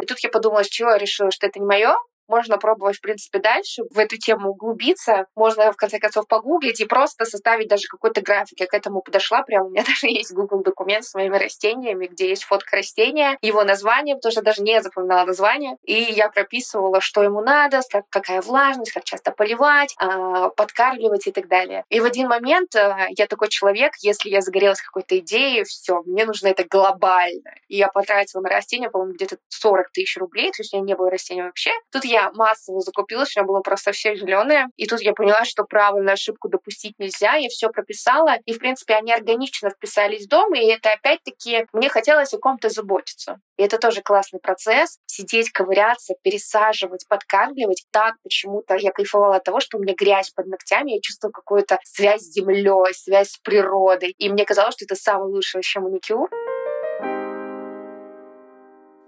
И 0.01 0.05
тут 0.05 0.19
я 0.19 0.29
подумала, 0.29 0.63
с 0.63 0.69
чего 0.69 0.91
я 0.91 0.97
решила, 0.97 1.31
что 1.31 1.47
это 1.47 1.59
не 1.59 1.65
мое, 1.65 1.95
можно 2.27 2.57
пробовать, 2.57 2.97
в 2.97 3.01
принципе, 3.01 3.39
дальше 3.39 3.83
в 3.89 3.99
эту 3.99 4.17
тему 4.17 4.51
углубиться. 4.51 5.27
Можно, 5.35 5.71
в 5.71 5.75
конце 5.75 5.99
концов, 5.99 6.27
погуглить 6.27 6.79
и 6.79 6.85
просто 6.85 7.25
составить 7.25 7.67
даже 7.67 7.87
какой-то 7.87 8.21
график. 8.21 8.59
Я 8.59 8.67
к 8.67 8.73
этому 8.73 9.01
подошла. 9.01 9.43
Прямо 9.43 9.65
у 9.65 9.69
меня 9.69 9.83
даже 9.87 10.07
есть 10.07 10.33
Google 10.33 10.63
документ 10.63 11.05
с 11.05 11.13
моими 11.13 11.37
растениями, 11.37 12.07
где 12.07 12.29
есть 12.29 12.43
фотка 12.43 12.77
растения, 12.77 13.37
его 13.41 13.63
название, 13.63 14.15
потому 14.15 14.31
что 14.31 14.41
даже 14.41 14.61
не 14.61 14.81
запоминала 14.81 15.25
название. 15.25 15.77
И 15.83 15.93
я 15.93 16.29
прописывала, 16.29 17.01
что 17.01 17.23
ему 17.23 17.41
надо, 17.41 17.81
какая 18.09 18.41
влажность, 18.41 18.91
как 18.91 19.03
часто 19.03 19.31
поливать, 19.31 19.93
а, 19.97 20.49
подкармливать 20.49 21.27
и 21.27 21.31
так 21.31 21.47
далее. 21.47 21.83
И 21.89 21.99
в 21.99 22.05
один 22.05 22.27
момент 22.27 22.75
а, 22.75 23.07
я 23.09 23.27
такой 23.27 23.49
человек, 23.49 23.93
если 24.01 24.29
я 24.29 24.41
загорелась 24.41 24.81
какой-то 24.81 25.17
идеей, 25.19 25.63
все, 25.63 26.01
мне 26.05 26.25
нужно 26.25 26.47
это 26.47 26.63
глобально. 26.63 27.51
И 27.67 27.77
я 27.77 27.87
потратила 27.87 28.41
на 28.41 28.49
растения, 28.49 28.89
по-моему, 28.89 29.13
где-то 29.13 29.37
40 29.49 29.91
тысяч 29.91 30.17
рублей, 30.17 30.51
то 30.51 30.61
есть 30.61 30.73
у 30.73 30.77
меня 30.77 30.87
не 30.87 30.95
было 30.95 31.09
растений 31.09 31.41
вообще. 31.41 31.71
Тут 31.91 32.05
массово 32.33 32.81
закупилась, 32.81 33.35
у 33.35 33.39
меня 33.39 33.47
было 33.47 33.61
просто 33.61 33.91
все 33.91 34.15
зеленое. 34.15 34.67
И 34.75 34.85
тут 34.85 35.01
я 35.01 35.13
поняла, 35.13 35.45
что 35.45 35.63
правильную 35.63 36.13
ошибку 36.13 36.49
допустить 36.49 36.95
нельзя. 36.99 37.35
Я 37.35 37.49
все 37.49 37.69
прописала. 37.69 38.37
И, 38.45 38.53
в 38.53 38.59
принципе, 38.59 38.95
они 38.95 39.13
органично 39.13 39.69
вписались 39.69 40.25
в 40.25 40.29
дом. 40.29 40.53
И 40.53 40.65
это 40.65 40.91
опять-таки 40.91 41.67
мне 41.73 41.89
хотелось 41.89 42.33
о 42.33 42.37
ком-то 42.37 42.69
заботиться. 42.69 43.39
И 43.57 43.63
это 43.63 43.77
тоже 43.77 44.01
классный 44.01 44.39
процесс. 44.39 44.97
Сидеть, 45.05 45.51
ковыряться, 45.51 46.15
пересаживать, 46.21 47.07
подкармливать. 47.07 47.85
Так 47.91 48.15
почему-то 48.23 48.75
я 48.75 48.91
кайфовала 48.91 49.37
от 49.37 49.43
того, 49.43 49.59
что 49.59 49.77
у 49.77 49.81
меня 49.81 49.93
грязь 49.93 50.31
под 50.31 50.47
ногтями. 50.47 50.91
Я 50.91 51.01
чувствовала 51.01 51.33
какую-то 51.33 51.79
связь 51.83 52.21
с 52.21 52.33
землей, 52.33 52.93
связь 52.93 53.31
с 53.31 53.37
природой. 53.37 54.15
И 54.17 54.29
мне 54.29 54.45
казалось, 54.45 54.75
что 54.75 54.85
это 54.85 54.95
самый 54.95 55.29
лучший 55.31 55.57
вообще 55.57 55.79
маникюр 55.79 56.29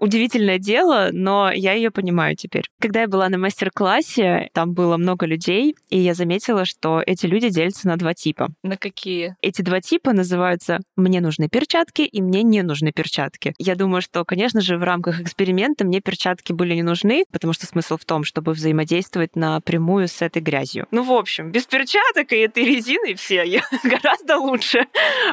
удивительное 0.00 0.58
дело, 0.58 1.08
но 1.12 1.50
я 1.52 1.72
ее 1.72 1.90
понимаю 1.90 2.36
теперь. 2.36 2.64
Когда 2.80 3.02
я 3.02 3.08
была 3.08 3.28
на 3.28 3.38
мастер-классе, 3.38 4.50
там 4.52 4.74
было 4.74 4.96
много 4.96 5.26
людей, 5.26 5.74
и 5.88 5.98
я 5.98 6.14
заметила, 6.14 6.64
что 6.64 7.02
эти 7.04 7.26
люди 7.26 7.48
делятся 7.48 7.88
на 7.88 7.96
два 7.96 8.14
типа. 8.14 8.48
На 8.62 8.76
какие? 8.76 9.36
Эти 9.42 9.62
два 9.62 9.80
типа 9.80 10.12
называются 10.12 10.80
«мне 10.96 11.20
нужны 11.20 11.48
перчатки» 11.48 12.02
и 12.02 12.22
«мне 12.22 12.42
не 12.42 12.62
нужны 12.62 12.92
перчатки». 12.92 13.54
Я 13.58 13.74
думаю, 13.74 14.02
что, 14.02 14.24
конечно 14.24 14.60
же, 14.60 14.76
в 14.78 14.82
рамках 14.82 15.20
эксперимента 15.20 15.84
мне 15.84 16.00
перчатки 16.00 16.52
были 16.52 16.74
не 16.74 16.82
нужны, 16.82 17.24
потому 17.32 17.52
что 17.52 17.66
смысл 17.66 17.96
в 17.96 18.04
том, 18.04 18.24
чтобы 18.24 18.52
взаимодействовать 18.52 19.36
напрямую 19.36 20.08
с 20.08 20.22
этой 20.22 20.42
грязью. 20.42 20.86
Ну, 20.90 21.02
в 21.02 21.12
общем, 21.12 21.50
без 21.50 21.64
перчаток 21.64 22.32
и 22.32 22.36
этой 22.36 22.64
резины 22.64 23.14
все 23.14 23.44
гораздо 23.84 24.38
лучше. 24.38 24.86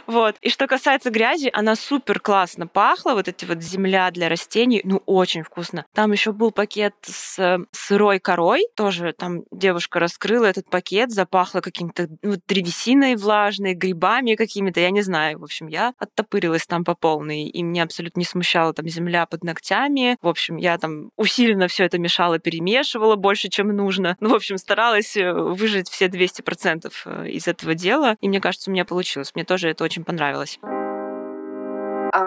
Вот. 0.08 0.36
И 0.41 0.49
что 0.49 0.67
касается 0.67 1.10
грязи, 1.10 1.49
она 1.54 1.76
супер 1.76 2.19
классно 2.19 2.67
пахла, 2.67 3.13
вот 3.13 3.28
эти 3.28 3.45
вот 3.45 3.62
земля 3.62 4.10
для 4.12 4.30
растений, 4.30 4.53
растений, 4.54 4.82
ну, 4.84 5.02
очень 5.06 5.44
вкусно. 5.44 5.86
Там 5.94 6.12
еще 6.12 6.32
был 6.32 6.52
пакет 6.52 6.94
с 7.04 7.39
э, 7.39 7.58
сырой 7.72 8.20
корой, 8.20 8.68
тоже 8.76 9.13
там 9.18 9.44
девушка 9.52 10.00
раскрыла 10.00 10.46
этот 10.46 10.70
пакет, 10.70 11.12
запахло 11.12 11.62
каким-то 11.62 12.08
ну, 12.22 12.36
древесиной 12.48 13.16
влажной, 13.16 13.74
грибами 13.74 14.36
какими-то, 14.36 14.80
я 14.80 14.92
не 14.92 15.02
знаю. 15.02 15.39
В 15.39 15.44
общем, 15.44 15.68
я 15.68 15.94
оттопырилась 15.98 16.68
там 16.68 16.84
по 16.84 16.94
полной, 16.94 17.46
и 17.46 17.63
меня 17.63 17.84
абсолютно 17.84 18.20
не 18.20 18.26
смущала 18.26 18.74
там 18.74 18.88
земля 18.88 19.26
под 19.26 19.44
ногтями. 19.44 20.18
В 20.22 20.28
общем, 20.28 20.58
я 20.58 20.78
там 20.78 21.10
усиленно 21.18 21.68
все 21.68 21.86
это 21.86 21.98
мешала, 21.98 22.38
перемешивала 22.38 23.16
больше, 23.16 23.50
чем 23.50 23.70
нужно. 23.70 24.18
Ну, 24.20 24.30
в 24.30 24.36
общем, 24.36 24.58
старалась 24.58 25.18
э, 25.18 25.34
выжить 25.34 25.89
все 25.89 26.06
200% 26.08 26.92
э, 27.06 27.30
из 27.30 27.48
этого 27.48 27.74
дела, 27.74 28.18
и 28.22 28.30
мне 28.30 28.39
кажется, 28.39 28.70
у 28.70 28.74
меня 28.74 28.86
получилось. 28.86 29.32
Мне 29.34 29.46
тоже 29.46 29.70
это 29.70 29.84
очень 29.84 30.04
понравилось. 30.04 30.60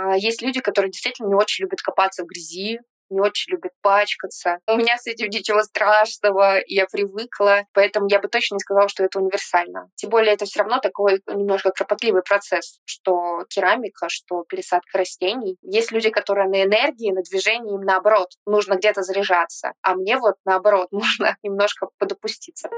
А 0.07 0.17
есть 0.17 0.41
люди, 0.41 0.61
которые 0.61 0.93
действительно 0.93 1.29
не 1.29 1.35
очень 1.35 1.65
любят 1.65 1.83
копаться 1.83 2.23
в 2.23 2.27
грязи, 2.27 2.79
не 3.11 3.21
очень 3.21 3.53
любят 3.53 3.73
пачкаться. 3.83 4.59
У 4.67 4.77
меня 4.77 4.97
с 4.99 5.07
этим 5.07 5.29
ничего 5.29 5.63
страшного, 5.63 6.59
я 6.67 6.87
привыкла, 6.87 7.63
поэтому 7.73 8.09
я 8.09 8.21
бы 8.21 8.29
точно 8.29 8.55
не 8.57 8.61
сказала, 8.61 8.89
что 8.89 9.05
это 9.05 9.21
универсально. 9.21 9.89
Тем 9.95 10.11
более 10.11 10.35
это 10.35 10.45
все 10.45 10.61
равно 10.61 10.79
такой 10.81 11.23
немножко 11.27 11.71
кропотливый 11.71 12.23
процесс, 12.23 12.81
что 12.85 13.45
керамика, 13.49 14.09
что 14.09 14.45
пересадка 14.45 14.99
растений. 14.99 15.57
Есть 15.63 15.93
люди, 15.93 16.11
которые 16.11 16.49
на 16.49 16.65
энергии, 16.65 17.13
на 17.13 17.23
движении, 17.23 17.75
им 17.75 17.83
наоборот, 17.83 18.31
нужно 18.45 18.75
где-то 18.75 19.03
заряжаться, 19.03 19.73
а 19.83 19.95
мне 19.95 20.19
вот 20.19 20.35
наоборот, 20.45 20.89
нужно 20.91 21.37
немножко 21.43 21.89
подопуститься. 21.99 22.69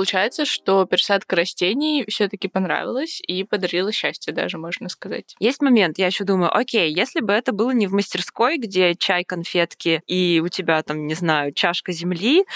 Получается, 0.00 0.46
что 0.46 0.86
пересадка 0.86 1.36
растений 1.36 2.06
все-таки 2.08 2.48
понравилась 2.48 3.20
и 3.20 3.44
подарила 3.44 3.92
счастье 3.92 4.32
даже, 4.32 4.56
можно 4.56 4.88
сказать. 4.88 5.36
Есть 5.38 5.60
момент, 5.60 5.98
я 5.98 6.06
еще 6.06 6.24
думаю, 6.24 6.56
окей, 6.56 6.90
если 6.90 7.20
бы 7.20 7.34
это 7.34 7.52
было 7.52 7.72
не 7.72 7.86
в 7.86 7.92
мастерской, 7.92 8.56
где 8.56 8.94
чай, 8.94 9.24
конфетки 9.24 10.02
и 10.06 10.40
у 10.42 10.48
тебя 10.48 10.82
там, 10.82 11.06
не 11.06 11.12
знаю, 11.12 11.52
чашка 11.52 11.92
земли, 11.92 12.46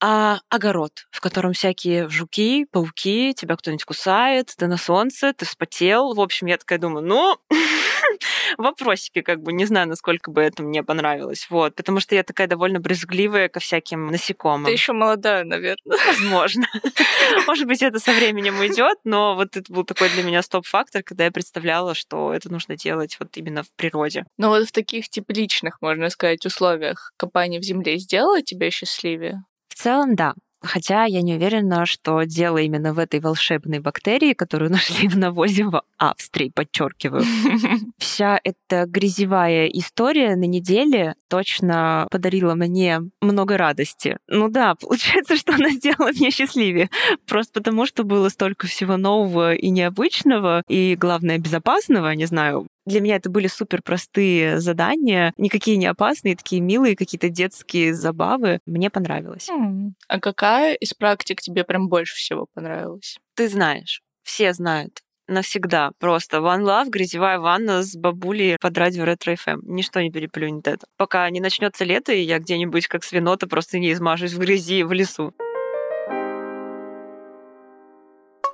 а 0.00 0.40
огород, 0.48 1.06
в 1.10 1.20
котором 1.20 1.52
всякие 1.52 2.08
жуки, 2.08 2.66
пауки, 2.70 3.34
тебя 3.34 3.56
кто-нибудь 3.56 3.84
кусает, 3.84 4.52
ты 4.56 4.66
на 4.66 4.76
солнце, 4.76 5.32
ты 5.32 5.44
вспотел. 5.44 6.14
В 6.14 6.20
общем, 6.20 6.46
я 6.46 6.56
такая 6.56 6.78
думаю, 6.78 7.04
ну, 7.04 7.36
вопросики, 8.58 9.22
как 9.22 9.42
бы, 9.42 9.52
не 9.52 9.64
знаю, 9.64 9.88
насколько 9.88 10.30
бы 10.30 10.40
это 10.40 10.62
мне 10.62 10.82
понравилось. 10.82 11.46
Вот, 11.50 11.74
потому 11.74 12.00
что 12.00 12.14
я 12.14 12.22
такая 12.22 12.46
довольно 12.46 12.80
брезгливая 12.80 13.48
ко 13.48 13.60
всяким 13.60 14.06
насекомым. 14.08 14.66
Ты 14.66 14.72
еще 14.72 14.92
молодая, 14.92 15.44
наверное. 15.44 15.98
Возможно. 16.06 16.66
Может 17.46 17.66
быть, 17.66 17.82
это 17.82 17.98
со 17.98 18.12
временем 18.12 18.58
уйдет, 18.58 18.98
но 19.04 19.34
вот 19.34 19.56
это 19.56 19.72
был 19.72 19.84
такой 19.84 20.08
для 20.10 20.22
меня 20.22 20.42
стоп-фактор, 20.42 21.02
когда 21.02 21.24
я 21.24 21.30
представляла, 21.30 21.94
что 21.94 22.32
это 22.32 22.50
нужно 22.50 22.76
делать 22.76 23.16
вот 23.20 23.36
именно 23.36 23.62
в 23.62 23.70
природе. 23.72 24.24
Но 24.36 24.48
вот 24.50 24.68
в 24.68 24.72
таких 24.72 25.08
тепличных, 25.08 25.80
можно 25.80 26.10
сказать, 26.10 26.44
условиях 26.46 27.12
копание 27.16 27.60
в 27.60 27.64
земле 27.64 27.98
сделало 27.98 28.42
тебя 28.42 28.70
счастливее? 28.70 29.42
В 29.78 29.80
целом, 29.80 30.16
да. 30.16 30.34
Хотя 30.60 31.04
я 31.04 31.22
не 31.22 31.34
уверена, 31.34 31.86
что 31.86 32.24
дело 32.24 32.58
именно 32.58 32.92
в 32.92 32.98
этой 32.98 33.20
волшебной 33.20 33.78
бактерии, 33.78 34.32
которую 34.32 34.70
нашли 34.72 35.06
в 35.06 35.16
навозе 35.16 35.66
в 35.66 35.80
Австрии, 35.98 36.50
подчеркиваю. 36.52 37.22
Вся 37.98 38.40
эта 38.42 38.86
грязевая 38.86 39.66
история 39.66 40.34
на 40.34 40.46
неделе 40.46 41.14
точно 41.28 42.08
подарила 42.10 42.56
мне 42.56 43.02
много 43.20 43.56
радости. 43.56 44.18
Ну 44.26 44.48
да, 44.48 44.74
получается, 44.80 45.36
что 45.36 45.54
она 45.54 45.70
сделала 45.70 46.10
меня 46.12 46.32
счастливее. 46.32 46.90
Просто 47.28 47.52
потому, 47.52 47.86
что 47.86 48.02
было 48.02 48.28
столько 48.28 48.66
всего 48.66 48.96
нового 48.96 49.54
и 49.54 49.70
необычного, 49.70 50.62
и, 50.66 50.96
главное, 50.96 51.38
безопасного. 51.38 52.10
Не 52.16 52.26
знаю, 52.26 52.66
для 52.88 53.00
меня 53.00 53.16
это 53.16 53.30
были 53.30 53.46
супер 53.46 53.82
простые 53.82 54.60
задания, 54.60 55.32
никакие 55.36 55.76
не 55.76 55.86
опасные, 55.86 56.36
такие 56.36 56.60
милые 56.60 56.96
какие-то 56.96 57.28
детские 57.28 57.94
забавы. 57.94 58.60
Мне 58.66 58.90
понравилось. 58.90 59.48
Mm. 59.48 59.92
А 60.08 60.20
какая 60.20 60.74
из 60.74 60.94
практик 60.94 61.40
тебе 61.40 61.64
прям 61.64 61.88
больше 61.88 62.16
всего 62.16 62.46
понравилась? 62.54 63.18
Ты 63.34 63.48
знаешь, 63.48 64.02
все 64.22 64.52
знают 64.52 65.00
навсегда. 65.28 65.92
Просто 66.00 66.38
One 66.38 66.62
Love, 66.62 66.88
грязевая 66.88 67.38
ванна 67.38 67.82
с 67.82 67.94
бабулей 67.94 68.56
под 68.60 68.76
радио 68.76 69.04
Ретро 69.04 69.32
FM. 69.32 69.60
Ничто 69.62 70.00
не 70.00 70.10
переплюнет 70.10 70.66
это. 70.66 70.86
Пока 70.96 71.28
не 71.30 71.40
начнется 71.40 71.84
лето, 71.84 72.12
и 72.12 72.22
я 72.22 72.38
где-нибудь 72.38 72.88
как 72.88 73.04
свинота 73.04 73.46
просто 73.46 73.78
не 73.78 73.92
измажусь 73.92 74.32
в 74.32 74.38
грязи 74.38 74.82
в 74.82 74.92
лесу. 74.92 75.34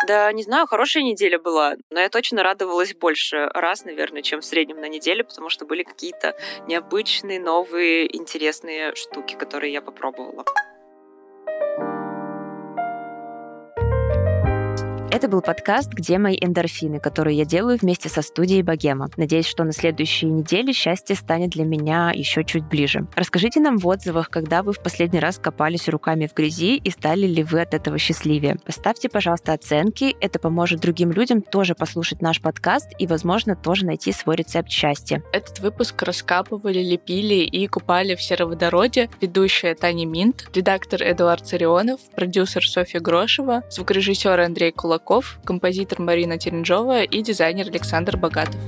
Да, 0.06 0.30
не 0.32 0.42
знаю, 0.42 0.66
хорошая 0.66 1.02
неделя 1.02 1.38
была, 1.38 1.76
но 1.90 2.00
я 2.00 2.10
точно 2.10 2.42
радовалась 2.42 2.94
больше 2.94 3.46
раз, 3.54 3.84
наверное, 3.84 4.22
чем 4.22 4.40
в 4.40 4.44
среднем 4.44 4.80
на 4.80 4.88
неделе, 4.88 5.24
потому 5.24 5.48
что 5.48 5.64
были 5.64 5.82
какие-то 5.82 6.36
необычные, 6.66 7.40
новые, 7.40 8.14
интересные 8.14 8.94
штуки, 8.94 9.34
которые 9.34 9.72
я 9.72 9.80
попробовала. 9.80 10.44
Это 15.14 15.28
был 15.28 15.42
подкаст 15.42 15.90
«Где 15.92 16.18
мои 16.18 16.36
эндорфины», 16.40 16.98
который 16.98 17.36
я 17.36 17.44
делаю 17.44 17.78
вместе 17.80 18.08
со 18.08 18.20
студией 18.20 18.62
Богема. 18.62 19.10
Надеюсь, 19.16 19.46
что 19.46 19.62
на 19.62 19.70
следующей 19.70 20.26
неделе 20.26 20.72
счастье 20.72 21.14
станет 21.14 21.50
для 21.50 21.64
меня 21.64 22.10
еще 22.12 22.42
чуть 22.42 22.64
ближе. 22.64 23.06
Расскажите 23.14 23.60
нам 23.60 23.78
в 23.78 23.86
отзывах, 23.86 24.28
когда 24.28 24.64
вы 24.64 24.72
в 24.72 24.80
последний 24.80 25.20
раз 25.20 25.38
копались 25.38 25.88
руками 25.88 26.26
в 26.26 26.34
грязи 26.34 26.78
и 26.78 26.90
стали 26.90 27.26
ли 27.26 27.44
вы 27.44 27.60
от 27.60 27.74
этого 27.74 27.96
счастливее. 27.96 28.56
Поставьте, 28.66 29.08
пожалуйста, 29.08 29.52
оценки. 29.52 30.16
Это 30.20 30.40
поможет 30.40 30.80
другим 30.80 31.12
людям 31.12 31.42
тоже 31.42 31.76
послушать 31.76 32.20
наш 32.20 32.40
подкаст 32.40 32.88
и, 32.98 33.06
возможно, 33.06 33.54
тоже 33.54 33.86
найти 33.86 34.10
свой 34.10 34.34
рецепт 34.34 34.68
счастья. 34.68 35.22
Этот 35.32 35.60
выпуск 35.60 36.02
раскапывали, 36.02 36.80
лепили 36.80 37.44
и 37.44 37.68
купали 37.68 38.16
в 38.16 38.20
сероводороде 38.20 39.08
ведущая 39.20 39.76
Таня 39.76 40.06
Минт, 40.06 40.48
редактор 40.52 41.02
Эдуард 41.04 41.46
Царионов, 41.46 42.00
продюсер 42.16 42.66
Софья 42.66 42.98
Грошева, 42.98 43.62
звукорежиссер 43.70 44.40
Андрей 44.40 44.72
Кулаков, 44.72 45.03
Кулаков, 45.04 45.38
композитор 45.44 46.00
Марина 46.00 46.38
Теренжова 46.38 47.02
и 47.02 47.22
дизайнер 47.22 47.68
Александр 47.68 48.16
Богатов. 48.16 48.60